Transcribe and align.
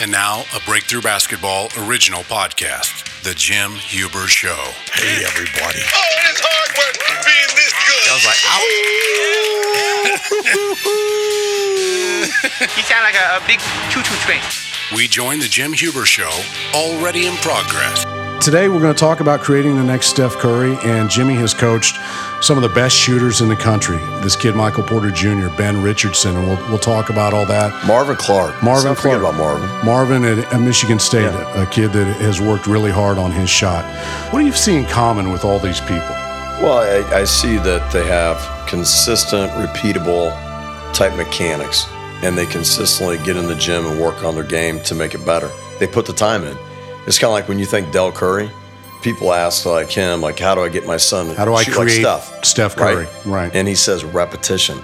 And 0.00 0.10
now, 0.10 0.44
a 0.56 0.60
Breakthrough 0.64 1.02
Basketball 1.02 1.68
original 1.76 2.22
podcast, 2.22 3.22
The 3.22 3.34
Jim 3.34 3.72
Huber 3.72 4.28
Show. 4.28 4.56
Hey, 4.94 5.26
everybody. 5.26 5.82
Oh, 5.92 6.30
it's 6.30 6.40
hard 6.42 6.72
work 6.78 6.96
being 7.28 7.52
this 7.52 7.74
good. 7.84 8.08
I 8.08 8.14
was 8.16 8.24
like, 8.24 8.40
ow. 8.48 8.64
You 12.76 12.82
sound 12.82 13.04
like 13.04 13.14
a, 13.14 13.36
a 13.36 13.46
big 13.46 13.60
choo-choo 13.90 14.16
train. 14.24 14.40
We 14.94 15.06
join 15.06 15.38
The 15.38 15.48
Jim 15.48 15.74
Huber 15.74 16.06
Show, 16.06 16.30
already 16.74 17.26
in 17.26 17.34
progress. 17.36 18.04
Today, 18.40 18.70
we're 18.70 18.80
going 18.80 18.94
to 18.94 18.98
talk 18.98 19.20
about 19.20 19.40
creating 19.40 19.76
the 19.76 19.84
next 19.84 20.06
Steph 20.06 20.32
Curry, 20.36 20.74
and 20.82 21.10
Jimmy 21.10 21.34
has 21.34 21.52
coached 21.52 21.98
some 22.42 22.56
of 22.56 22.62
the 22.62 22.70
best 22.70 22.96
shooters 22.96 23.42
in 23.42 23.48
the 23.50 23.56
country. 23.56 23.98
This 24.22 24.34
kid, 24.34 24.56
Michael 24.56 24.82
Porter 24.82 25.10
Jr., 25.10 25.48
Ben 25.58 25.82
Richardson, 25.82 26.34
and 26.36 26.46
we'll, 26.48 26.56
we'll 26.70 26.78
talk 26.78 27.10
about 27.10 27.34
all 27.34 27.44
that. 27.46 27.86
Marvin 27.86 28.16
Clark. 28.16 28.54
Marvin 28.62 28.72
Let's 28.72 28.84
not 28.84 28.96
forget 28.96 29.20
Clark. 29.20 29.34
about 29.34 29.60
Marvin. 29.60 29.86
Marvin 29.86 30.24
at, 30.24 30.38
at 30.54 30.60
Michigan 30.62 30.98
State, 30.98 31.24
Yeah. 31.24 31.62
a 31.62 31.66
kid 31.66 31.92
that 31.92 32.06
has 32.16 32.40
worked 32.40 32.66
really 32.66 32.90
hard 32.90 33.18
on 33.18 33.30
his 33.30 33.50
shot. 33.50 33.84
What 34.32 34.40
do 34.40 34.46
you 34.46 34.52
see 34.52 34.74
in 34.74 34.86
common 34.86 35.30
with 35.32 35.44
all 35.44 35.58
these 35.58 35.80
people? 35.80 36.00
Well, 36.62 36.78
I, 36.78 37.20
I 37.20 37.24
see 37.24 37.58
that 37.58 37.92
they 37.92 38.06
have 38.06 38.38
consistent, 38.66 39.52
repeatable 39.52 40.30
type 40.94 41.14
mechanics, 41.14 41.86
and 42.22 42.38
they 42.38 42.46
consistently 42.46 43.18
get 43.18 43.36
in 43.36 43.46
the 43.48 43.54
gym 43.56 43.84
and 43.84 44.00
work 44.00 44.24
on 44.24 44.34
their 44.34 44.44
game 44.44 44.80
to 44.84 44.94
make 44.94 45.14
it 45.14 45.26
better. 45.26 45.50
They 45.78 45.86
put 45.86 46.06
the 46.06 46.14
time 46.14 46.44
in. 46.44 46.56
It's 47.10 47.18
kind 47.18 47.30
of 47.30 47.32
like 47.32 47.48
when 47.48 47.58
you 47.58 47.64
think 47.64 47.90
Del 47.90 48.12
Curry, 48.12 48.48
people 49.02 49.32
ask 49.32 49.66
like 49.66 49.90
him, 49.90 50.20
like, 50.20 50.38
"How 50.38 50.54
do 50.54 50.60
I 50.60 50.68
get 50.68 50.86
my 50.86 50.96
son 50.96 51.26
to 51.26 51.34
How 51.34 51.44
do 51.44 51.54
I 51.54 51.64
shoot 51.64 51.74
create 51.74 52.04
like 52.04 52.22
Steph?" 52.22 52.44
Steph 52.44 52.76
Curry? 52.76 53.08
Right. 53.26 53.50
And 53.52 53.66
he 53.66 53.74
says 53.74 54.04
repetition, 54.04 54.78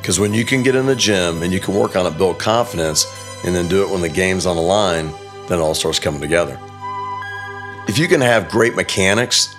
because 0.00 0.18
when 0.18 0.32
you 0.32 0.46
can 0.46 0.62
get 0.62 0.74
in 0.74 0.86
the 0.86 0.96
gym 0.96 1.42
and 1.42 1.52
you 1.52 1.60
can 1.60 1.74
work 1.74 1.94
on 1.94 2.06
it, 2.06 2.16
build 2.16 2.38
confidence, 2.38 3.04
and 3.44 3.54
then 3.54 3.68
do 3.68 3.82
it 3.82 3.90
when 3.90 4.00
the 4.00 4.08
game's 4.08 4.46
on 4.46 4.56
the 4.56 4.62
line, 4.62 5.12
then 5.48 5.58
it 5.58 5.60
all 5.60 5.74
starts 5.74 5.98
coming 5.98 6.22
together. 6.22 6.58
If 7.86 7.98
you 7.98 8.08
can 8.08 8.22
have 8.22 8.48
great 8.48 8.74
mechanics 8.74 9.54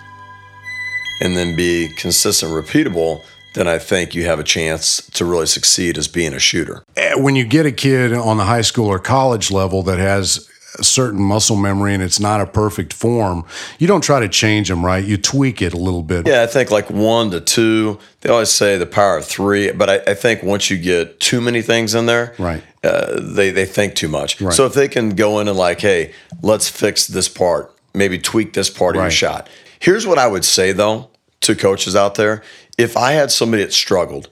and 1.22 1.38
then 1.38 1.56
be 1.56 1.90
consistent, 1.90 2.52
repeatable, 2.52 3.22
then 3.54 3.68
I 3.68 3.78
think 3.78 4.16
you 4.16 4.26
have 4.26 4.40
a 4.40 4.44
chance 4.44 5.08
to 5.14 5.26
really 5.26 5.46
succeed 5.46 5.96
as 5.96 6.08
being 6.08 6.34
a 6.34 6.40
shooter. 6.40 6.82
Eh, 6.98 7.14
When 7.18 7.36
you 7.36 7.46
get 7.46 7.68
a 7.68 7.72
kid 7.72 8.14
on 8.14 8.38
the 8.38 8.46
high 8.46 8.62
school 8.62 8.88
or 8.88 8.98
college 8.98 9.52
level 9.52 9.84
that 9.84 10.00
has 10.00 10.50
a 10.78 10.84
certain 10.84 11.22
muscle 11.22 11.56
memory 11.56 11.94
and 11.94 12.04
it's 12.04 12.20
not 12.20 12.42
a 12.42 12.46
perfect 12.46 12.94
form, 12.94 13.44
you 13.80 13.88
don't 13.88 14.04
try 14.04 14.20
to 14.20 14.30
change 14.30 14.70
them, 14.70 14.86
right? 14.86 15.04
You 15.04 15.18
tweak 15.18 15.62
it 15.62 15.74
a 15.74 15.78
little 15.78 16.04
bit. 16.04 16.28
Yeah, 16.28 16.44
I 16.44 16.48
think 16.48 16.70
like 16.72 16.90
one 16.90 17.32
to 17.32 17.42
two. 17.42 18.00
They 18.22 18.30
always 18.30 18.50
say 18.52 18.78
the 18.78 18.86
power 18.86 19.18
of 19.18 19.26
three, 19.26 19.72
but 19.72 19.90
I, 19.90 20.12
I 20.12 20.14
think 20.14 20.44
once 20.44 20.70
you 20.70 20.78
get 20.78 21.20
too 21.20 21.42
many 21.42 21.62
things 21.62 21.96
in 21.96 22.06
there, 22.06 22.36
Right. 22.38 22.62
uh, 22.84 23.20
they 23.20 23.50
they 23.50 23.66
think 23.66 23.96
too 23.96 24.08
much. 24.10 24.40
Right. 24.40 24.54
So 24.54 24.66
if 24.66 24.74
they 24.74 24.88
can 24.88 25.12
go 25.16 25.40
in 25.40 25.48
and 25.48 25.58
like, 25.58 25.82
hey, 25.82 26.14
let's 26.42 26.70
fix 26.70 27.08
this 27.08 27.28
part, 27.28 27.74
maybe 27.94 28.20
tweak 28.20 28.54
this 28.54 28.70
part 28.70 28.96
of 28.96 29.02
your 29.02 29.12
shot. 29.12 29.50
Here's 29.80 30.06
what 30.06 30.18
I 30.20 30.28
would 30.28 30.46
say 30.46 30.72
though 30.72 31.10
to 31.42 31.56
coaches 31.56 31.96
out 31.96 32.16
there: 32.16 32.44
if 32.78 32.96
I 32.96 33.14
had 33.14 33.32
somebody 33.32 33.64
that 33.64 33.74
struggled, 33.74 34.30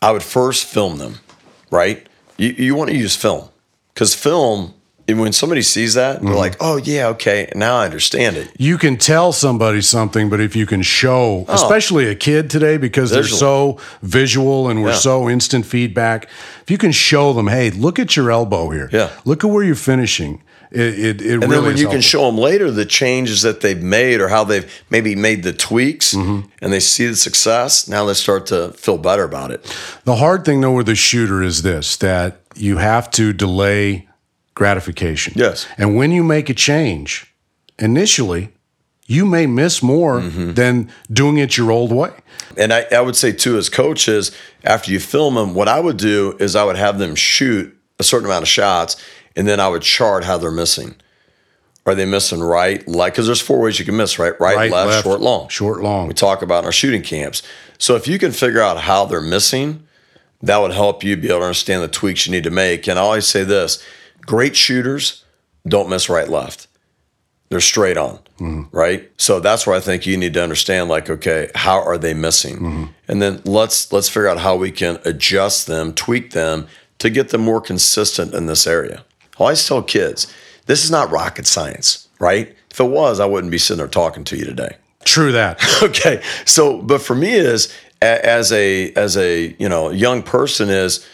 I 0.00 0.12
would 0.12 0.22
first 0.22 0.66
film 0.66 0.98
them. 0.98 1.18
Right? 1.70 2.06
You 2.36 2.50
you 2.50 2.74
want 2.76 2.90
to 2.90 2.96
use 2.96 3.16
film 3.16 3.48
because 3.94 4.14
film. 4.14 4.74
And 5.08 5.20
When 5.20 5.32
somebody 5.32 5.62
sees 5.62 5.94
that, 5.94 6.16
Mm-hmm. 6.16 6.26
they're 6.26 6.36
like, 6.36 6.56
"Oh 6.60 6.76
yeah, 6.76 7.08
okay, 7.08 7.50
now 7.54 7.76
I 7.76 7.84
understand 7.84 8.36
it." 8.36 8.48
you 8.58 8.78
can 8.78 8.96
tell 8.96 9.32
somebody 9.32 9.80
something, 9.82 10.30
but 10.30 10.40
if 10.40 10.54
you 10.56 10.64
can 10.66 10.82
show, 10.82 11.44
especially 11.48 12.06
a 12.08 12.14
kid 12.14 12.48
today, 12.50 12.76
because 12.78 13.10
they're 13.10 13.24
so 13.24 13.78
visual 14.02 14.68
and 14.68 14.82
we're 14.82 14.90
Yeah. 14.90 14.96
so 14.96 15.28
instant 15.28 15.66
feedback, 15.66 16.28
if 16.62 16.70
you 16.70 16.78
can 16.78 16.92
show 16.92 17.32
them, 17.32 17.48
hey, 17.48 17.70
look 17.70 17.98
at 17.98 18.16
your 18.16 18.30
elbow 18.30 18.70
here. 18.70 18.88
Yeah. 18.92 19.10
Look 19.24 19.44
at 19.44 19.50
where 19.50 19.64
you're 19.64 19.74
finishing. 19.74 20.42
It, 20.70 20.80
it, 20.80 21.20
it 21.20 21.32
And 21.34 21.42
really 21.42 21.54
then 21.56 21.64
when 21.64 21.76
you 21.76 21.88
can 21.88 22.00
show 22.00 22.24
them 22.26 22.38
later 22.38 22.70
the 22.70 22.86
changes 22.86 23.42
that 23.42 23.60
they've 23.60 23.82
made 23.82 24.22
or 24.22 24.28
how 24.28 24.42
they've 24.44 24.64
maybe 24.88 25.14
made 25.14 25.42
the 25.42 25.52
tweaks 25.52 26.14
Mm-hmm. 26.14 26.48
and 26.62 26.72
they 26.72 26.80
see 26.80 27.06
the 27.08 27.16
success, 27.16 27.86
now 27.88 28.06
they 28.06 28.14
start 28.14 28.46
to 28.46 28.72
feel 28.72 28.96
better 28.96 29.24
about 29.24 29.50
it. 29.50 29.60
The 30.04 30.16
hard 30.16 30.44
thing, 30.46 30.62
though, 30.62 30.72
with 30.72 30.86
the 30.86 30.94
shooter 30.94 31.42
is 31.42 31.60
this 31.62 31.96
that 31.98 32.40
you 32.54 32.78
have 32.78 33.10
to 33.10 33.34
delay 33.34 34.08
gratification. 34.54 35.32
Yes. 35.36 35.66
And 35.78 35.96
when 35.96 36.10
you 36.12 36.22
make 36.22 36.48
a 36.50 36.54
change, 36.54 37.32
initially, 37.78 38.50
you 39.06 39.26
may 39.26 39.46
miss 39.46 39.82
more 39.82 40.20
Mm-hmm. 40.20 40.52
than 40.54 40.90
doing 41.12 41.38
it 41.38 41.56
your 41.56 41.70
old 41.70 41.92
way. 41.92 42.10
And 42.56 42.72
I, 42.72 42.86
I 42.92 43.00
would 43.00 43.16
say, 43.16 43.32
too, 43.32 43.56
as 43.56 43.68
coaches, 43.68 44.30
after 44.64 44.90
you 44.92 45.00
film 45.00 45.34
them, 45.34 45.54
what 45.54 45.68
I 45.68 45.80
would 45.80 45.96
do 45.96 46.36
is 46.38 46.54
I 46.54 46.64
would 46.64 46.76
have 46.76 46.98
them 46.98 47.14
shoot 47.14 47.76
a 47.98 48.04
certain 48.04 48.26
amount 48.26 48.42
of 48.42 48.48
shots 48.48 48.96
and 49.36 49.48
then 49.48 49.58
I 49.60 49.68
would 49.68 49.82
chart 49.82 50.24
how 50.24 50.36
they're 50.38 50.50
missing. 50.50 50.94
Are 51.84 51.94
they 51.96 52.04
missing 52.04 52.40
right, 52.40 52.86
left? 52.86 53.14
Because 53.14 53.26
there's 53.26 53.40
four 53.40 53.58
ways 53.58 53.78
you 53.78 53.84
can 53.84 53.96
miss, 53.96 54.18
right? 54.18 54.38
Right, 54.38 54.70
left, 54.70 55.02
short, 55.02 55.20
long. 55.20 55.48
Short, 55.48 55.82
long. 55.82 56.06
we 56.06 56.14
talk 56.14 56.42
about 56.42 56.60
in 56.60 56.66
our 56.66 56.72
shooting 56.72 57.02
camps. 57.02 57.42
So 57.78 57.96
if 57.96 58.06
you 58.06 58.18
can 58.20 58.30
figure 58.30 58.60
out 58.60 58.78
how 58.78 59.04
they're 59.06 59.20
missing, 59.20 59.84
that 60.42 60.58
would 60.58 60.72
help 60.72 61.02
you 61.02 61.16
be 61.16 61.28
able 61.28 61.40
to 61.40 61.44
understand 61.46 61.82
the 61.82 61.88
tweaks 61.88 62.26
you 62.26 62.32
need 62.32 62.44
to 62.44 62.50
make. 62.50 62.86
And 62.86 62.98
I 62.98 63.02
always 63.02 63.26
say 63.26 63.42
this 63.42 63.82
great 64.26 64.56
shooters 64.56 65.24
don't 65.66 65.88
miss 65.88 66.08
right, 66.08 66.28
left. 66.28 66.68
They're 67.48 67.60
straight 67.60 67.98
on, 67.98 68.18
mm-hmm. 68.38 68.62
right? 68.76 69.10
So 69.18 69.38
that's 69.38 69.66
where 69.66 69.76
I 69.76 69.80
think 69.80 70.06
you 70.06 70.16
need 70.16 70.32
to 70.34 70.42
understand, 70.42 70.88
like, 70.88 71.10
okay, 71.10 71.50
how 71.54 71.82
are 71.82 71.98
they 71.98 72.14
missing? 72.14 72.56
Mm-hmm. 72.56 72.84
And 73.08 73.20
then 73.20 73.42
let's 73.44 73.92
let's 73.92 74.08
figure 74.08 74.28
out 74.28 74.38
how 74.38 74.56
we 74.56 74.70
can 74.70 74.98
adjust 75.04 75.66
them, 75.66 75.92
tweak 75.92 76.30
them 76.30 76.66
to 76.98 77.10
get 77.10 77.28
them 77.28 77.42
more 77.42 77.60
consistent 77.60 78.32
in 78.32 78.46
this 78.46 78.66
area. 78.66 79.04
I 79.34 79.44
always 79.44 79.66
tell 79.66 79.82
kids, 79.82 80.32
this 80.66 80.82
is 80.82 80.90
not 80.90 81.10
rocket 81.10 81.46
science, 81.46 82.08
right? 82.18 82.56
If 82.70 82.80
it 82.80 82.84
was, 82.84 83.20
I 83.20 83.26
wouldn't 83.26 83.50
be 83.50 83.58
sitting 83.58 83.78
there 83.78 83.86
talking 83.86 84.24
to 84.24 84.36
you 84.36 84.46
today 84.46 84.76
True 85.04 85.32
that. 85.32 85.62
okay 85.82 86.22
so 86.44 86.80
but 86.80 87.02
for 87.02 87.14
me 87.14 87.32
is 87.32 87.72
as 88.00 88.52
a 88.52 88.92
as 88.92 89.16
a 89.16 89.54
you 89.58 89.68
know 89.68 89.90
young 89.90 90.22
person 90.22 90.68
is 90.68 91.06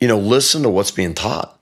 you 0.00 0.08
know 0.08 0.18
listen 0.18 0.62
to 0.62 0.68
what's 0.68 0.90
being 0.90 1.14
taught 1.14 1.57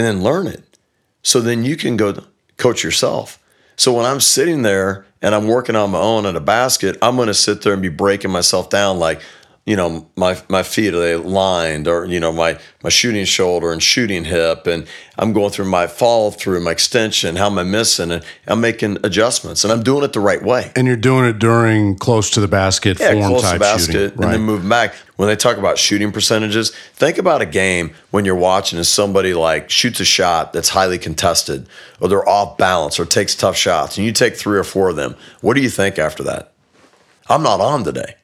and 0.00 0.06
then 0.06 0.22
learn 0.22 0.46
it. 0.46 0.78
So 1.22 1.42
then 1.42 1.62
you 1.62 1.76
can 1.76 1.98
go 1.98 2.24
coach 2.56 2.82
yourself. 2.82 3.38
So 3.76 3.92
when 3.92 4.06
i'm 4.06 4.20
sitting 4.20 4.62
there 4.62 5.04
and 5.20 5.34
i'm 5.34 5.46
working 5.46 5.76
on 5.76 5.90
my 5.90 5.98
own 5.98 6.26
at 6.26 6.36
a 6.36 6.40
basket 6.40 6.98
i'm 7.00 7.16
going 7.16 7.28
to 7.28 7.34
sit 7.34 7.62
there 7.62 7.72
and 7.72 7.80
be 7.80 7.88
breaking 7.88 8.30
myself 8.30 8.68
down 8.68 8.98
like 8.98 9.22
you 9.70 9.76
know 9.76 10.04
my 10.16 10.36
my 10.48 10.64
feet 10.64 10.92
are 10.94 10.98
they 10.98 11.14
lined 11.14 11.86
or 11.86 12.04
you 12.04 12.18
know 12.18 12.32
my 12.32 12.58
my 12.82 12.90
shooting 12.90 13.24
shoulder 13.24 13.70
and 13.70 13.80
shooting 13.80 14.24
hip 14.24 14.66
and 14.66 14.84
i'm 15.16 15.32
going 15.32 15.50
through 15.50 15.64
my 15.64 15.86
fall 15.86 16.32
through 16.32 16.58
my 16.58 16.72
extension 16.72 17.36
how 17.36 17.46
am 17.46 17.56
i 17.56 17.62
missing 17.62 18.10
and 18.10 18.24
i'm 18.48 18.60
making 18.60 18.98
adjustments 19.04 19.62
and 19.62 19.72
i'm 19.72 19.80
doing 19.80 20.02
it 20.02 20.12
the 20.12 20.18
right 20.18 20.42
way 20.42 20.72
and 20.74 20.88
you're 20.88 20.96
doing 20.96 21.24
it 21.24 21.38
during 21.38 21.94
close 21.94 22.30
to 22.30 22.40
the 22.40 22.48
basket 22.48 22.98
yeah, 22.98 23.12
form 23.12 23.28
close 23.28 23.42
type 23.42 23.52
to 23.52 23.58
basket, 23.60 23.92
shooting. 23.92 24.24
and 24.24 24.32
then 24.32 24.40
moving 24.42 24.68
back. 24.68 24.94
When 25.16 25.28
they 25.28 25.36
talk 25.36 25.58
about 25.58 25.76
shooting 25.76 26.12
percentages, 26.12 26.74
think 26.94 27.18
about 27.18 27.42
a 27.42 27.46
game 27.46 27.92
when 28.10 28.24
you're 28.24 28.34
watching 28.34 28.78
and 28.78 28.86
somebody 28.86 29.34
like 29.34 29.68
shoots 29.68 30.00
a 30.00 30.04
shot 30.06 30.54
that's 30.54 30.70
highly 30.70 30.96
contested, 30.96 31.68
or 32.00 32.08
they're 32.08 32.26
off 32.26 32.56
balance, 32.56 32.98
or 32.98 33.04
takes 33.04 33.34
tough 33.34 33.54
shots, 33.54 33.98
and 33.98 34.06
you 34.06 34.12
take 34.12 34.34
three 34.34 34.58
or 34.58 34.64
four 34.64 34.88
of 34.88 34.96
them. 34.96 35.14
What 35.42 35.56
do 35.56 35.60
you 35.60 35.68
think 35.68 35.98
after 35.98 36.22
that? 36.22 36.54
I'm 37.28 37.42
not 37.42 37.60
on 37.60 37.84
today 37.84 38.14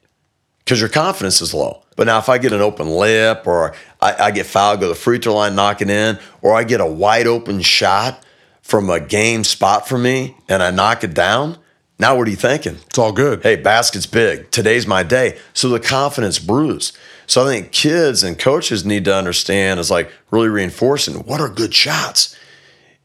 because 0.66 0.80
your 0.80 0.90
confidence 0.90 1.40
is 1.40 1.54
low. 1.54 1.84
But 1.94 2.08
now, 2.08 2.18
if 2.18 2.28
I 2.28 2.38
get 2.38 2.52
an 2.52 2.60
open 2.60 2.88
lip 2.88 3.46
or 3.46 3.74
I, 4.02 4.24
I 4.24 4.30
get 4.32 4.46
fouled, 4.46 4.80
go 4.80 4.86
to 4.86 4.88
the 4.90 4.94
free 4.96 5.18
throw 5.18 5.36
line, 5.36 5.54
knock 5.54 5.80
it 5.80 5.88
in, 5.88 6.18
or 6.42 6.54
I 6.54 6.64
get 6.64 6.80
a 6.80 6.86
wide 6.86 7.28
open 7.28 7.62
shot 7.62 8.22
from 8.62 8.90
a 8.90 8.98
game 8.98 9.44
spot 9.44 9.88
for 9.88 9.96
me 9.96 10.36
and 10.48 10.60
I 10.60 10.72
knock 10.72 11.04
it 11.04 11.14
down, 11.14 11.56
now 12.00 12.16
what 12.16 12.26
are 12.26 12.30
you 12.30 12.36
thinking? 12.36 12.78
It's 12.88 12.98
all 12.98 13.12
good. 13.12 13.42
hey, 13.42 13.56
basket's 13.56 14.06
big. 14.06 14.50
Today's 14.50 14.88
my 14.88 15.04
day. 15.04 15.38
So 15.54 15.68
the 15.68 15.78
confidence 15.78 16.40
brews. 16.40 16.92
So 17.28 17.46
I 17.46 17.46
think 17.46 17.70
kids 17.70 18.24
and 18.24 18.36
coaches 18.36 18.84
need 18.84 19.04
to 19.04 19.14
understand 19.14 19.78
is 19.78 19.90
like 19.90 20.10
really 20.32 20.48
reinforcing 20.48 21.14
what 21.20 21.40
are 21.40 21.48
good 21.48 21.74
shots. 21.74 22.36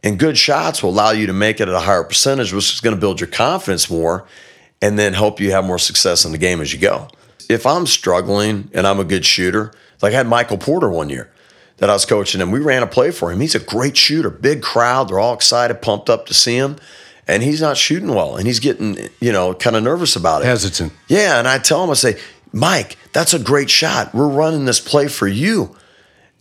And 0.03 0.17
good 0.17 0.37
shots 0.37 0.81
will 0.81 0.89
allow 0.89 1.11
you 1.11 1.27
to 1.27 1.33
make 1.33 1.59
it 1.61 1.69
at 1.69 1.75
a 1.75 1.79
higher 1.79 2.03
percentage, 2.03 2.51
which 2.51 2.73
is 2.73 2.81
going 2.81 2.95
to 2.95 2.99
build 2.99 3.21
your 3.21 3.29
confidence 3.29 3.89
more 3.89 4.25
and 4.81 4.97
then 4.97 5.13
help 5.13 5.39
you 5.39 5.51
have 5.51 5.63
more 5.63 5.77
success 5.77 6.25
in 6.25 6.31
the 6.31 6.39
game 6.39 6.59
as 6.59 6.73
you 6.73 6.79
go. 6.79 7.07
If 7.49 7.65
I'm 7.65 7.85
struggling 7.85 8.69
and 8.73 8.85
I'm 8.85 8.99
a 8.99 9.03
good 9.03 9.25
shooter, 9.25 9.71
like 10.01 10.13
I 10.13 10.17
had 10.17 10.27
Michael 10.27 10.57
Porter 10.57 10.89
one 10.89 11.09
year 11.09 11.31
that 11.77 11.89
I 11.89 11.93
was 11.93 12.05
coaching 12.05 12.41
and 12.41 12.51
we 12.51 12.59
ran 12.59 12.83
a 12.83 12.87
play 12.87 13.11
for 13.11 13.31
him. 13.31 13.39
He's 13.39 13.55
a 13.55 13.59
great 13.59 13.97
shooter, 13.97 14.29
big 14.29 14.61
crowd. 14.61 15.09
They're 15.09 15.19
all 15.19 15.33
excited, 15.33 15.81
pumped 15.81 16.09
up 16.09 16.25
to 16.27 16.33
see 16.33 16.55
him. 16.55 16.77
And 17.27 17.43
he's 17.43 17.61
not 17.61 17.77
shooting 17.77 18.13
well 18.13 18.35
and 18.35 18.45
he's 18.45 18.59
getting, 18.59 19.09
you 19.19 19.31
know, 19.31 19.53
kind 19.53 19.75
of 19.75 19.83
nervous 19.83 20.15
about 20.15 20.41
it. 20.41 20.45
Hesitant. 20.45 20.91
Yeah, 21.07 21.39
and 21.39 21.47
I 21.47 21.59
tell 21.59 21.83
him, 21.83 21.89
I 21.89 21.93
say, 21.93 22.19
Mike, 22.51 22.97
that's 23.13 23.33
a 23.33 23.39
great 23.39 23.69
shot. 23.69 24.13
We're 24.13 24.27
running 24.27 24.65
this 24.65 24.79
play 24.79 25.07
for 25.07 25.27
you. 25.27 25.75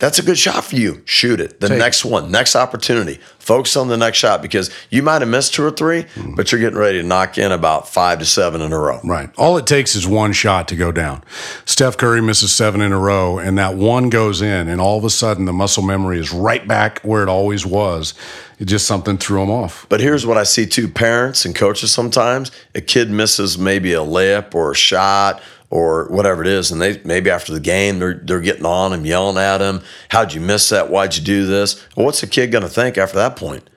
That's 0.01 0.17
a 0.17 0.23
good 0.23 0.39
shot 0.39 0.63
for 0.63 0.77
you. 0.77 1.03
Shoot 1.05 1.39
it. 1.39 1.59
The 1.59 1.67
Take 1.67 1.77
next 1.77 2.03
one, 2.03 2.31
next 2.31 2.55
opportunity. 2.55 3.19
Focus 3.37 3.77
on 3.77 3.87
the 3.87 3.97
next 3.97 4.17
shot 4.17 4.41
because 4.41 4.71
you 4.89 5.03
might 5.03 5.21
have 5.21 5.29
missed 5.29 5.53
two 5.53 5.63
or 5.63 5.69
3 5.69 6.01
hmm. 6.01 6.33
but 6.33 6.51
you're 6.51 6.59
getting 6.59 6.79
ready 6.79 6.99
to 6.99 7.07
knock 7.07 7.37
in 7.37 7.51
about 7.51 7.87
five 7.87 8.17
to 8.17 8.25
seven 8.25 8.61
in 8.61 8.73
a 8.73 8.79
row. 8.79 8.99
Right. 9.03 9.29
All 9.37 9.57
it 9.57 9.67
takes 9.67 9.95
is 9.95 10.07
one 10.07 10.33
shot 10.33 10.67
to 10.69 10.75
go 10.75 10.91
down. 10.91 11.23
Steph 11.65 11.97
Curry 11.97 12.19
misses 12.19 12.51
seven 12.51 12.81
in 12.81 12.91
a 12.91 12.97
row, 12.97 13.37
and 13.37 13.59
that 13.59 13.75
one 13.75 14.09
goes 14.09 14.41
in, 14.41 14.67
and 14.67 14.81
all 14.81 14.97
of 14.97 15.05
a 15.05 15.09
sudden 15.11 15.45
the 15.45 15.53
muscle 15.53 15.83
memory 15.83 16.17
is 16.17 16.33
right 16.33 16.67
back 16.67 16.99
where 17.01 17.21
it 17.21 17.29
always 17.29 17.63
was. 17.63 18.15
It 18.57 18.65
just 18.65 18.87
something 18.87 19.19
threw 19.19 19.43
him 19.43 19.51
off. 19.51 19.85
But 19.87 20.01
here's 20.01 20.25
what 20.25 20.37
I 20.37 20.43
see 20.43 20.65
too 20.65 20.87
parents 20.87 21.45
and 21.45 21.55
coaches 21.55 21.91
sometimes 21.91 22.51
a 22.73 22.81
kid 22.81 23.11
misses 23.11 23.59
maybe 23.59 23.93
a 23.93 23.99
layup 23.99 24.55
or 24.55 24.71
a 24.71 24.75
shot 24.75 25.43
or 25.71 26.05
whatever 26.09 26.41
it 26.41 26.47
is, 26.47 26.69
and 26.69 26.81
they 26.81 27.01
maybe 27.03 27.31
after 27.31 27.53
the 27.53 27.59
game 27.59 27.97
they're 27.97 28.13
they're 28.13 28.41
getting 28.41 28.65
on 28.65 28.93
him, 28.93 29.05
yelling 29.05 29.37
at 29.37 29.61
him, 29.61 29.81
How'd 30.09 30.33
you 30.33 30.41
miss 30.41 30.69
that? 30.69 30.91
Why'd 30.91 31.15
you 31.15 31.23
do 31.23 31.47
this? 31.47 31.83
Well, 31.95 32.05
what's 32.05 32.21
the 32.21 32.27
kid 32.27 32.51
gonna 32.51 32.69
think 32.69 32.97
after 32.97 33.15
that 33.17 33.37
point? 33.37 33.67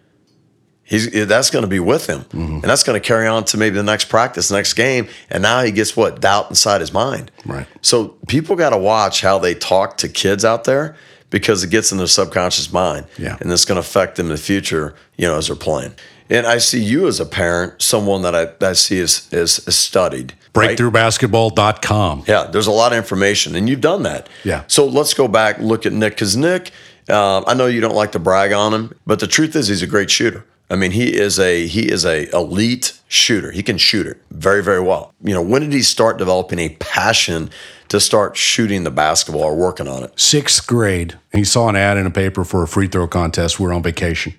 He's 0.82 1.14
eh, 1.14 1.25
that's 1.25 1.50
gonna 1.50 1.69
be 1.69 1.81
with 1.81 2.06
him. 2.06 2.20
Mm-hmm. 2.25 2.55
And 2.55 2.64
that's 2.64 2.82
gonna 2.82 3.00
carry 3.00 3.29
on 3.29 3.44
to 3.46 3.56
maybe 3.56 3.76
the 3.76 3.85
next 3.85 4.06
practice, 4.06 4.50
next 4.50 4.75
game. 4.75 5.08
And 5.31 5.43
now 5.43 5.62
he 5.62 5.70
gets 5.70 5.96
what? 5.96 6.20
Doubt 6.20 6.50
inside 6.50 6.81
his 6.81 6.93
mind. 6.93 7.31
Right. 7.46 7.67
So 7.81 8.08
people 8.26 8.56
gotta 8.56 8.76
watch 8.76 9.20
how 9.23 9.38
they 9.38 9.55
talk 9.55 9.96
to 9.99 10.08
kids 10.08 10.44
out 10.44 10.64
there 10.64 10.96
because 11.31 11.62
it 11.62 11.70
gets 11.70 11.93
in 11.93 11.99
their 11.99 12.06
subconscious 12.08 12.73
mind. 12.73 13.06
Yeah. 13.19 13.37
And 13.41 13.50
it's 13.52 13.64
gonna 13.64 13.81
affect 13.81 14.17
them 14.17 14.26
in 14.26 14.32
the 14.32 14.38
future, 14.38 14.94
you 15.17 15.29
know, 15.29 15.38
as 15.38 15.46
they're 15.46 15.56
playing. 15.56 15.94
And 16.30 16.46
I 16.46 16.58
see 16.58 16.82
you 16.82 17.06
as 17.06 17.20
a 17.20 17.26
parent, 17.26 17.82
someone 17.82 18.22
that 18.22 18.34
I, 18.34 18.66
I 18.66 18.72
see 18.72 18.98
is, 18.98 19.28
is, 19.32 19.58
is 19.68 19.76
studied. 19.76 20.34
right? 20.54 20.76
Breakthroughbasketball.com. 20.78 22.24
Yeah, 22.26 22.44
there's 22.44 22.66
a 22.66 22.70
lot 22.72 22.92
of 22.92 22.98
information, 22.98 23.54
and 23.54 23.68
you've 23.68 23.80
done 23.80 24.02
that. 24.04 24.28
Yeah. 24.42 24.64
So 24.66 24.86
let's 24.86 25.14
go 25.14 25.28
back 25.28 25.58
look 25.58 25.86
at 25.86 25.92
Nick, 25.92 26.14
because 26.14 26.36
Nick, 26.36 26.70
um, 27.08 27.44
I 27.46 27.54
know 27.54 27.66
you 27.66 27.80
don't 27.80 27.94
like 27.94 28.12
to 28.12 28.18
brag 28.18 28.52
on 28.52 28.72
him, 28.72 28.94
but 29.06 29.20
the 29.20 29.26
truth 29.26 29.54
is 29.54 29.68
he's 29.68 29.82
a 29.82 29.86
great 29.86 30.10
shooter. 30.10 30.44
I 30.70 30.76
mean, 30.76 30.92
he 30.92 31.14
is 31.14 31.38
a 31.38 31.66
he 31.66 31.90
is 31.90 32.06
a 32.06 32.34
elite 32.34 32.98
shooter. 33.06 33.50
He 33.50 33.62
can 33.62 33.76
shoot 33.76 34.06
it 34.06 34.16
very 34.30 34.62
very 34.62 34.80
well. 34.80 35.12
You 35.22 35.34
know, 35.34 35.42
when 35.42 35.60
did 35.60 35.72
he 35.74 35.82
start 35.82 36.16
developing 36.16 36.58
a 36.58 36.70
passion 36.80 37.50
to 37.94 38.00
start 38.00 38.37
shooting 38.37 38.82
the 38.85 38.91
basketball 38.91 39.43
or 39.43 39.56
working 39.56 39.88
on 39.88 40.02
it? 40.02 40.19
Sixth 40.19 40.67
grade, 40.67 41.17
he 41.32 41.44
saw 41.44 41.69
an 41.69 41.76
ad 41.76 41.96
in 41.96 42.06
a 42.06 42.11
paper 42.11 42.44
for 42.44 42.62
a 42.62 42.69
free 42.69 42.88
throw 42.88 43.06
contest. 43.06 43.61
We 43.61 43.67
are 43.67 43.73
on 43.73 43.82
vacation. 43.82 44.35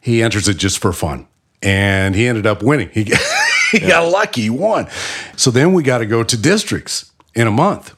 He 0.00 0.22
enters 0.22 0.46
it 0.48 0.58
just 0.58 0.78
for 0.78 0.92
fun, 0.92 1.26
and 1.62 2.14
he 2.14 2.26
ended 2.26 2.46
up 2.46 2.62
winning. 2.62 2.90
He, 2.92 3.12
he 3.72 3.80
got 3.80 4.10
lucky, 4.10 4.42
he 4.42 4.50
won. 4.50 4.88
So 5.36 5.50
then 5.50 5.72
we 5.72 5.82
got 5.82 5.98
to 5.98 6.06
go 6.06 6.22
to 6.22 6.36
districts 6.36 7.10
in 7.34 7.46
a 7.46 7.50
month. 7.50 7.94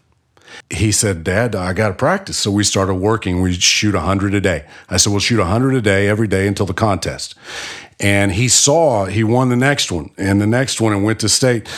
He 0.70 0.92
said, 0.92 1.24
Dad, 1.24 1.56
I 1.56 1.72
got 1.72 1.88
to 1.88 1.94
practice. 1.94 2.38
So 2.38 2.50
we 2.50 2.62
started 2.62 2.94
working. 2.94 3.42
We 3.42 3.52
shoot 3.54 3.94
100 3.94 4.34
a 4.34 4.40
day. 4.40 4.64
I 4.88 4.96
said, 4.96 5.10
We'll 5.10 5.20
shoot 5.20 5.38
100 5.38 5.74
a 5.74 5.82
day 5.82 6.08
every 6.08 6.28
day 6.28 6.46
until 6.46 6.66
the 6.66 6.74
contest. 6.74 7.34
And 8.00 8.32
he 8.32 8.48
saw, 8.48 9.06
he 9.06 9.24
won 9.24 9.48
the 9.48 9.56
next 9.56 9.90
one 9.92 10.10
and 10.16 10.40
the 10.40 10.46
next 10.46 10.80
one 10.80 10.92
and 10.92 11.04
went 11.04 11.20
to 11.20 11.28
state. 11.28 11.68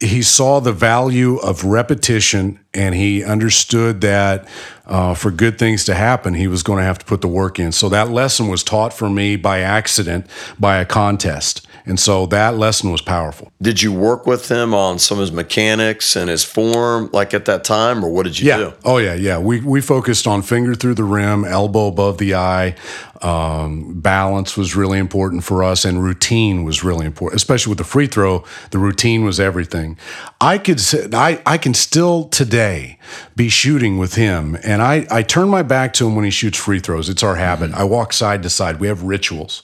He 0.00 0.22
saw 0.22 0.60
the 0.60 0.72
value 0.72 1.36
of 1.36 1.64
repetition 1.64 2.58
and 2.72 2.94
he 2.94 3.22
understood 3.22 4.00
that 4.00 4.48
uh, 4.86 5.12
for 5.14 5.30
good 5.30 5.58
things 5.58 5.84
to 5.84 5.94
happen, 5.94 6.34
he 6.34 6.46
was 6.48 6.62
going 6.62 6.78
to 6.78 6.84
have 6.84 6.98
to 6.98 7.04
put 7.04 7.20
the 7.20 7.28
work 7.28 7.58
in. 7.58 7.70
So 7.72 7.88
that 7.90 8.08
lesson 8.10 8.48
was 8.48 8.64
taught 8.64 8.92
for 8.94 9.10
me 9.10 9.36
by 9.36 9.60
accident 9.60 10.26
by 10.58 10.78
a 10.78 10.84
contest. 10.86 11.66
And 11.86 11.98
so 11.98 12.26
that 12.26 12.56
lesson 12.56 12.90
was 12.92 13.00
powerful. 13.02 13.50
Did 13.60 13.82
you 13.82 13.92
work 13.92 14.26
with 14.26 14.48
him 14.50 14.74
on 14.74 14.98
some 14.98 15.18
of 15.18 15.22
his 15.22 15.32
mechanics 15.32 16.14
and 16.14 16.28
his 16.30 16.44
form, 16.44 17.08
like 17.12 17.34
at 17.34 17.46
that 17.46 17.64
time, 17.64 18.04
or 18.04 18.10
what 18.10 18.24
did 18.24 18.38
you 18.38 18.48
Yeah. 18.48 18.56
do? 18.58 18.72
Oh 18.84 18.98
yeah, 18.98 19.14
yeah. 19.14 19.38
We 19.38 19.60
we 19.60 19.80
focused 19.80 20.26
on 20.26 20.42
finger 20.42 20.74
through 20.74 20.94
the 20.94 21.04
rim, 21.04 21.44
elbow 21.44 21.86
above 21.88 22.18
the 22.18 22.34
eye. 22.34 22.74
Um, 23.22 24.00
balance 24.00 24.56
was 24.56 24.74
really 24.74 24.98
important 24.98 25.44
for 25.44 25.62
us, 25.62 25.84
and 25.84 26.02
routine 26.02 26.64
was 26.64 26.82
really 26.82 27.04
important, 27.04 27.36
especially 27.36 27.70
with 27.70 27.78
the 27.78 27.84
free 27.84 28.06
throw. 28.06 28.44
The 28.70 28.78
routine 28.78 29.24
was 29.24 29.38
everything. 29.38 29.98
I 30.40 30.56
could 30.56 30.80
I 31.12 31.42
I 31.44 31.58
can 31.58 31.74
still 31.74 32.28
today 32.28 32.98
be 33.36 33.50
shooting 33.50 33.98
with 33.98 34.14
him, 34.14 34.56
and 34.64 34.80
I 34.80 35.06
I 35.10 35.22
turn 35.22 35.48
my 35.48 35.62
back 35.62 35.92
to 35.94 36.06
him 36.06 36.16
when 36.16 36.24
he 36.24 36.30
shoots 36.30 36.56
free 36.56 36.80
throws. 36.80 37.10
It's 37.10 37.22
our 37.22 37.36
habit. 37.36 37.72
I 37.74 37.84
walk 37.84 38.14
side 38.14 38.42
to 38.44 38.50
side. 38.50 38.80
We 38.80 38.88
have 38.88 39.02
rituals, 39.02 39.62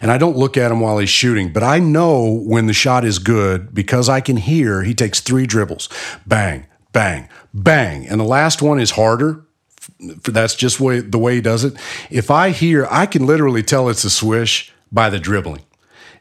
and 0.00 0.10
I 0.10 0.18
don't 0.18 0.36
look 0.36 0.56
at 0.56 0.72
him 0.72 0.80
while 0.80 0.98
he's 0.98 1.08
shooting, 1.08 1.52
but 1.52 1.62
I 1.62 1.78
know 1.78 2.42
when 2.44 2.66
the 2.66 2.72
shot 2.72 3.04
is 3.04 3.20
good 3.20 3.72
because 3.72 4.08
I 4.08 4.20
can 4.20 4.36
hear 4.36 4.82
he 4.82 4.94
takes 4.94 5.20
three 5.20 5.46
dribbles, 5.46 5.88
bang, 6.26 6.66
bang, 6.92 7.28
bang, 7.54 8.04
and 8.06 8.20
the 8.20 8.24
last 8.24 8.62
one 8.62 8.80
is 8.80 8.92
harder 8.92 9.45
that's 9.98 10.54
just 10.54 10.80
way, 10.80 11.00
the 11.00 11.18
way 11.18 11.36
he 11.36 11.40
does 11.40 11.64
it. 11.64 11.74
If 12.10 12.30
I 12.30 12.50
hear, 12.50 12.86
I 12.90 13.06
can 13.06 13.26
literally 13.26 13.62
tell 13.62 13.88
it's 13.88 14.04
a 14.04 14.10
swish 14.10 14.72
by 14.92 15.10
the 15.10 15.18
dribbling. 15.18 15.62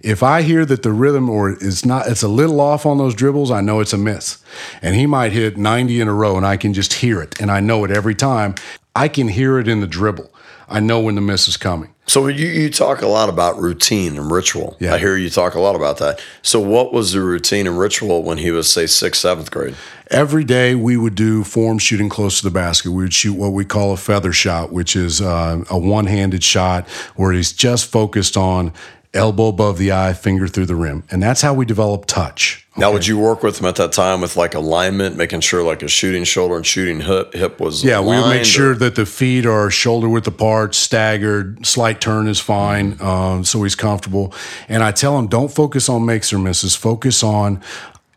If 0.02 0.22
I 0.22 0.44
hear 0.44 0.66
that 0.66 0.84
the 0.84 0.92
rhythm 0.92 1.30
or 1.30 1.52
is 1.52 1.86
not, 1.86 2.08
it's 2.08 2.22
a 2.22 2.28
little 2.28 2.62
off 2.62 2.86
on 2.86 2.98
those 2.98 3.16
dribbles, 3.16 3.50
I 3.50 3.62
know 3.62 3.80
it's 3.80 3.94
a 3.94 3.98
miss. 3.98 4.38
And 4.82 4.96
he 4.96 5.08
might 5.08 5.32
hit 5.32 5.58
90 5.58 6.00
in 6.00 6.08
a 6.08 6.14
row 6.14 6.38
and 6.38 6.46
I 6.46 6.58
can 6.58 6.74
just 6.74 6.94
hear 6.94 7.22
it. 7.22 7.40
And 7.42 7.50
I 7.50 7.60
know 7.60 7.84
it 7.86 7.92
every 7.92 8.14
time. 8.14 8.56
I 8.96 9.08
can 9.08 9.28
hear 9.28 9.58
it 9.58 9.68
in 9.68 9.82
the 9.82 9.88
dribble. 9.88 10.32
I 10.68 10.80
know 10.80 11.00
when 11.00 11.16
the 11.16 11.22
miss 11.22 11.48
is 11.48 11.58
coming. 11.58 11.94
So 12.08 12.28
you, 12.28 12.48
you 12.48 12.70
talk 12.70 13.02
a 13.02 13.08
lot 13.08 13.30
about 13.30 13.60
routine 13.60 14.18
and 14.18 14.32
ritual. 14.32 14.78
Yeah. 14.80 14.94
I 14.94 15.00
hear 15.00 15.18
you 15.18 15.30
talk 15.30 15.56
a 15.56 15.60
lot 15.60 15.76
about 15.76 15.98
that. 15.98 16.22
So 16.44 16.60
what 16.60 16.94
was 16.94 17.14
the 17.14 17.22
routine 17.22 17.66
and 17.66 17.80
ritual 17.80 18.24
when 18.24 18.38
he 18.38 18.52
was, 18.52 18.72
say, 18.72 18.86
sixth, 18.86 19.22
seventh 19.22 19.50
grade? 19.50 19.76
Every 20.12 20.44
day 20.44 20.76
we 20.76 20.98
would 20.98 21.16
do 21.16 21.44
form 21.44 21.80
shooting 21.80 22.10
close 22.10 22.40
to 22.40 22.44
the 22.46 22.54
basket. 22.54 22.92
We 22.92 23.04
would 23.04 23.14
shoot 23.14 23.34
what 23.34 23.54
we 23.54 23.66
call 23.66 23.92
a 23.92 23.98
feather 23.98 24.32
shot, 24.32 24.72
which 24.72 24.96
is 24.96 25.20
uh, 25.20 25.64
a 25.70 25.78
one 25.80 26.06
handed 26.06 26.44
shot 26.44 26.88
where 27.16 27.32
he's 27.32 27.52
just 27.52 27.92
focused 27.92 28.38
on 28.38 28.72
elbow 29.16 29.48
above 29.48 29.78
the 29.78 29.92
eye, 29.92 30.14
finger 30.14 30.48
through 30.48 30.66
the 30.66 30.76
rim. 30.76 31.04
And 31.10 31.24
that's 31.24 31.42
how 31.42 31.54
we 31.54 31.66
develop 31.66 32.06
touch. 32.06 32.68
Now, 32.78 32.92
would 32.92 33.08
you 33.08 33.18
work 33.18 33.42
with 33.42 33.60
him 33.62 33.66
at 33.68 33.78
that 33.78 33.94
time 33.94 34.20
with 34.20 34.36
like 34.36 34.54
alignment, 34.54 35.16
making 35.16 35.40
sure 35.40 35.64
like 35.64 35.82
a 35.82 35.88
shooting 35.88 36.26
shoulder 36.26 36.58
and 36.58 36.66
shooting 36.66 37.00
hip, 37.00 37.34
hip 37.34 37.60
was 37.60 37.84
Yeah, 37.86 38.02
we 38.02 38.18
would 38.18 38.28
make 38.28 38.44
sure 38.44 38.72
or- 38.72 38.76
that 38.76 38.96
the 38.96 39.06
feet 39.06 39.46
are 39.46 39.72
shoulder 39.72 40.10
width 40.10 40.28
apart, 40.28 40.76
staggered, 40.76 41.66
slight 41.66 42.02
turn 42.02 42.28
is 42.28 42.40
fine, 42.42 42.98
um, 43.02 43.46
so 43.46 43.64
he's 43.64 43.76
comfortable. 43.76 44.34
And 44.68 44.84
I 44.84 44.92
tell 44.92 45.18
him, 45.18 45.28
don't 45.28 45.52
focus 45.52 45.88
on 45.88 46.06
makes 46.06 46.34
or 46.34 46.38
misses, 46.40 46.76
focus 46.76 47.24
on 47.24 47.62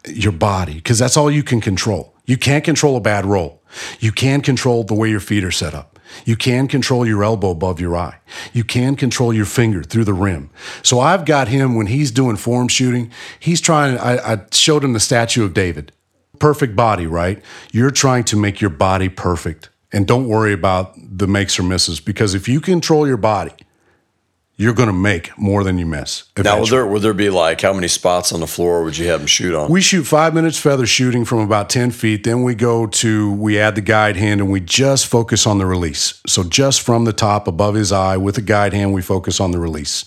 your 0.06 0.32
body 0.32 0.74
because 0.74 0.98
that's 0.98 1.16
all 1.16 1.30
you 1.30 1.44
can 1.44 1.60
control. 1.60 2.14
You 2.26 2.36
can't 2.36 2.64
control 2.64 2.96
a 2.96 3.00
bad 3.00 3.24
roll. 3.24 3.62
You 4.00 4.10
can 4.12 4.40
control 4.40 4.82
the 4.82 4.94
way 4.94 5.08
your 5.08 5.20
feet 5.20 5.44
are 5.44 5.50
set 5.50 5.72
up. 5.74 5.97
You 6.24 6.36
can 6.36 6.68
control 6.68 7.06
your 7.06 7.24
elbow 7.24 7.50
above 7.50 7.80
your 7.80 7.96
eye. 7.96 8.18
You 8.52 8.64
can 8.64 8.96
control 8.96 9.32
your 9.32 9.44
finger 9.44 9.82
through 9.82 10.04
the 10.04 10.14
rim. 10.14 10.50
So 10.82 11.00
I've 11.00 11.24
got 11.24 11.48
him 11.48 11.74
when 11.74 11.86
he's 11.86 12.10
doing 12.10 12.36
form 12.36 12.68
shooting. 12.68 13.10
He's 13.38 13.60
trying. 13.60 13.98
I, 13.98 14.34
I 14.34 14.38
showed 14.52 14.84
him 14.84 14.92
the 14.92 15.00
statue 15.00 15.44
of 15.44 15.54
David 15.54 15.92
perfect 16.38 16.76
body, 16.76 17.06
right? 17.06 17.42
You're 17.72 17.90
trying 17.90 18.24
to 18.24 18.36
make 18.36 18.60
your 18.60 18.70
body 18.70 19.08
perfect. 19.08 19.70
And 19.92 20.06
don't 20.06 20.28
worry 20.28 20.52
about 20.52 20.94
the 20.96 21.26
makes 21.26 21.58
or 21.58 21.62
misses 21.62 22.00
because 22.00 22.34
if 22.34 22.48
you 22.48 22.60
control 22.60 23.06
your 23.06 23.16
body, 23.16 23.52
you're 24.58 24.74
going 24.74 24.88
to 24.88 24.92
make 24.92 25.36
more 25.38 25.62
than 25.62 25.78
you 25.78 25.86
miss. 25.86 26.24
Now, 26.36 26.60
would 26.60 26.68
there, 26.68 26.84
would 26.84 27.00
there 27.00 27.14
be 27.14 27.30
like 27.30 27.60
how 27.60 27.72
many 27.72 27.86
spots 27.86 28.32
on 28.32 28.40
the 28.40 28.46
floor 28.48 28.82
would 28.82 28.98
you 28.98 29.06
have 29.06 29.20
him 29.20 29.28
shoot 29.28 29.54
on? 29.54 29.70
We 29.70 29.80
shoot 29.80 30.02
five 30.02 30.34
minutes 30.34 30.58
feather 30.58 30.84
shooting 30.84 31.24
from 31.24 31.38
about 31.38 31.70
10 31.70 31.92
feet. 31.92 32.24
Then 32.24 32.42
we 32.42 32.56
go 32.56 32.88
to, 32.88 33.32
we 33.32 33.56
add 33.56 33.76
the 33.76 33.80
guide 33.80 34.16
hand 34.16 34.40
and 34.40 34.50
we 34.50 34.58
just 34.58 35.06
focus 35.06 35.46
on 35.46 35.58
the 35.58 35.66
release. 35.66 36.20
So 36.26 36.42
just 36.42 36.80
from 36.80 37.04
the 37.04 37.12
top 37.12 37.46
above 37.46 37.76
his 37.76 37.92
eye 37.92 38.16
with 38.16 38.34
the 38.34 38.42
guide 38.42 38.72
hand, 38.72 38.92
we 38.92 39.00
focus 39.00 39.38
on 39.38 39.52
the 39.52 39.60
release. 39.60 40.04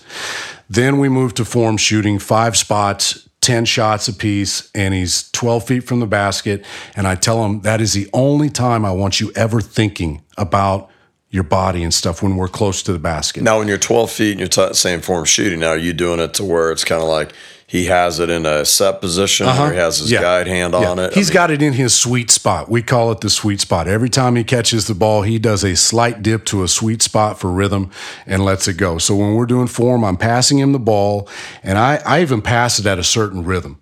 Then 0.70 1.00
we 1.00 1.08
move 1.08 1.34
to 1.36 1.46
form 1.46 1.78
shooting, 1.78 2.20
five 2.20 2.58
spots, 2.58 3.30
10 3.40 3.64
shots 3.64 4.10
apiece, 4.10 4.70
and 4.76 4.94
he's 4.94 5.32
12 5.32 5.66
feet 5.66 5.84
from 5.86 6.02
the 6.02 6.08
basket. 6.08 6.66
And 6.98 7.08
I 7.08 7.16
tell 7.16 7.46
him 7.46 7.62
that 7.62 7.80
is 7.80 7.94
the 7.94 8.10
only 8.14 8.50
time 8.50 8.84
I 8.84 8.92
want 8.92 9.22
you 9.22 9.32
ever 9.34 9.62
thinking 9.62 10.24
about 10.38 10.90
your 11.32 11.44
body 11.44 11.82
and 11.84 11.94
stuff 11.94 12.22
when 12.22 12.36
we're 12.36 12.48
close 12.50 12.84
to 12.84 12.94
the 12.94 13.00
basket. 13.00 13.42
now, 13.42 13.60
when 13.60 13.68
you're 13.68 13.78
12 13.78 14.12
feet 14.12 14.32
and 14.32 14.40
you're 14.42 14.50
t- 14.50 14.74
saying 14.74 15.02
form 15.02 15.26
shooting, 15.26 15.60
now 15.62 15.70
are 15.70 15.78
you 15.78 15.94
doing 15.94 16.20
it 16.20 16.34
to 16.36 16.44
where 16.44 16.72
it's 16.72 16.84
kind 16.84 17.02
of 17.02 17.08
like 17.08 17.32
he 17.66 17.86
has 17.86 18.20
it 18.20 18.30
in 18.30 18.46
a 18.46 18.66
set 18.66 19.00
position 19.00 19.48
or 19.48 19.72
he 19.72 19.78
has 19.78 20.00
his 20.00 20.12
Uh-huh. 20.12 20.22
Yeah. 20.22 20.28
guide 20.40 20.48
hand 20.48 20.74
Yeah. 20.74 20.90
on 20.90 21.00
it? 21.00 21.14
He's 21.14 21.30
got 21.30 21.50
it 21.50 21.62
in 21.62 21.72
his 21.72 21.94
sweet 21.94 22.30
spot. 22.30 22.70
We 22.70 22.82
call 22.82 23.14
it 23.14 23.22
the 23.22 23.30
sweet 23.30 23.62
spot. 23.62 23.88
Every 23.88 24.10
time 24.10 24.36
he 24.36 24.44
catches 24.44 24.88
the 24.88 24.94
ball, 24.94 25.22
he 25.22 25.40
does 25.40 25.64
a 25.64 25.78
slight 25.78 26.22
dip 26.22 26.44
to 26.48 26.64
a 26.64 26.68
sweet 26.68 27.02
spot 27.02 27.40
for 27.40 27.50
rhythm 27.50 27.90
and 28.28 28.44
lets 28.44 28.68
it 28.68 28.74
go. 28.76 28.98
So 28.98 29.16
when 29.16 29.34
we're 29.36 29.46
doing 29.46 29.68
form, 29.68 30.04
I'm 30.04 30.18
passing 30.18 30.60
him 30.60 30.74
the 30.74 30.80
ball, 30.80 31.30
and 31.64 31.78
I, 31.78 32.02
I 32.06 32.22
even 32.22 32.42
pass 32.42 32.78
it 32.78 32.86
at 32.86 33.00
a 33.00 33.04
certain 33.06 33.46
rhythm. 33.46 33.80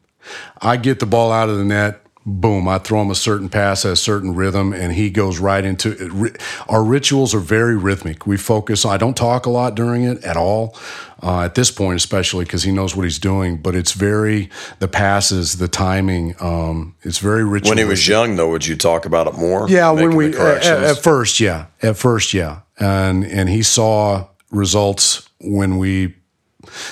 I 0.61 0.77
get 0.77 0.99
the 0.99 1.07
ball 1.07 1.31
out 1.31 1.49
of 1.49 1.57
the 1.57 1.63
net. 1.63 1.99
Boom, 2.25 2.67
I 2.67 2.77
throw 2.77 3.01
him 3.01 3.11
a 3.11 3.15
certain 3.15 3.49
pass 3.49 3.85
at 3.85 3.93
a 3.93 3.95
certain 3.95 4.35
rhythm, 4.35 4.73
and 4.73 4.93
he 4.93 5.09
goes 5.09 5.39
right 5.39 5.63
into 5.63 5.91
it. 5.91 6.41
Our 6.67 6.83
rituals 6.83 7.33
are 7.33 7.39
very 7.39 7.75
rhythmic. 7.75 8.27
We 8.27 8.37
focus. 8.37 8.85
I 8.85 8.97
don't 8.97 9.15
talk 9.15 9.45
a 9.45 9.49
lot 9.49 9.75
during 9.75 10.03
it 10.03 10.23
at 10.23 10.37
all. 10.37 10.75
Uh, 11.21 11.41
at 11.41 11.55
this 11.55 11.69
point, 11.69 11.97
especially 11.97 12.45
because 12.45 12.63
he 12.63 12.71
knows 12.71 12.95
what 12.95 13.03
he's 13.03 13.19
doing, 13.19 13.57
but 13.57 13.75
it's 13.75 13.91
very 13.91 14.49
the 14.79 14.87
passes, 14.87 15.57
the 15.57 15.67
timing. 15.67 16.33
Um, 16.39 16.95
it's 17.01 17.17
very 17.17 17.43
ritual. 17.43 17.71
When 17.71 17.77
he 17.77 17.83
was 17.83 18.07
young, 18.07 18.37
though, 18.37 18.49
would 18.51 18.65
you 18.65 18.77
talk 18.77 19.05
about 19.05 19.27
it 19.27 19.33
more? 19.33 19.69
Yeah, 19.69 19.91
when 19.91 20.15
we 20.15 20.27
at, 20.37 20.63
at 20.63 20.97
first, 20.99 21.41
yeah, 21.41 21.65
at 21.81 21.97
first, 21.97 22.33
yeah, 22.33 22.61
and 22.77 23.25
and 23.25 23.49
he 23.49 23.63
saw 23.63 24.27
results 24.49 25.27
when 25.41 25.77
we 25.77 26.15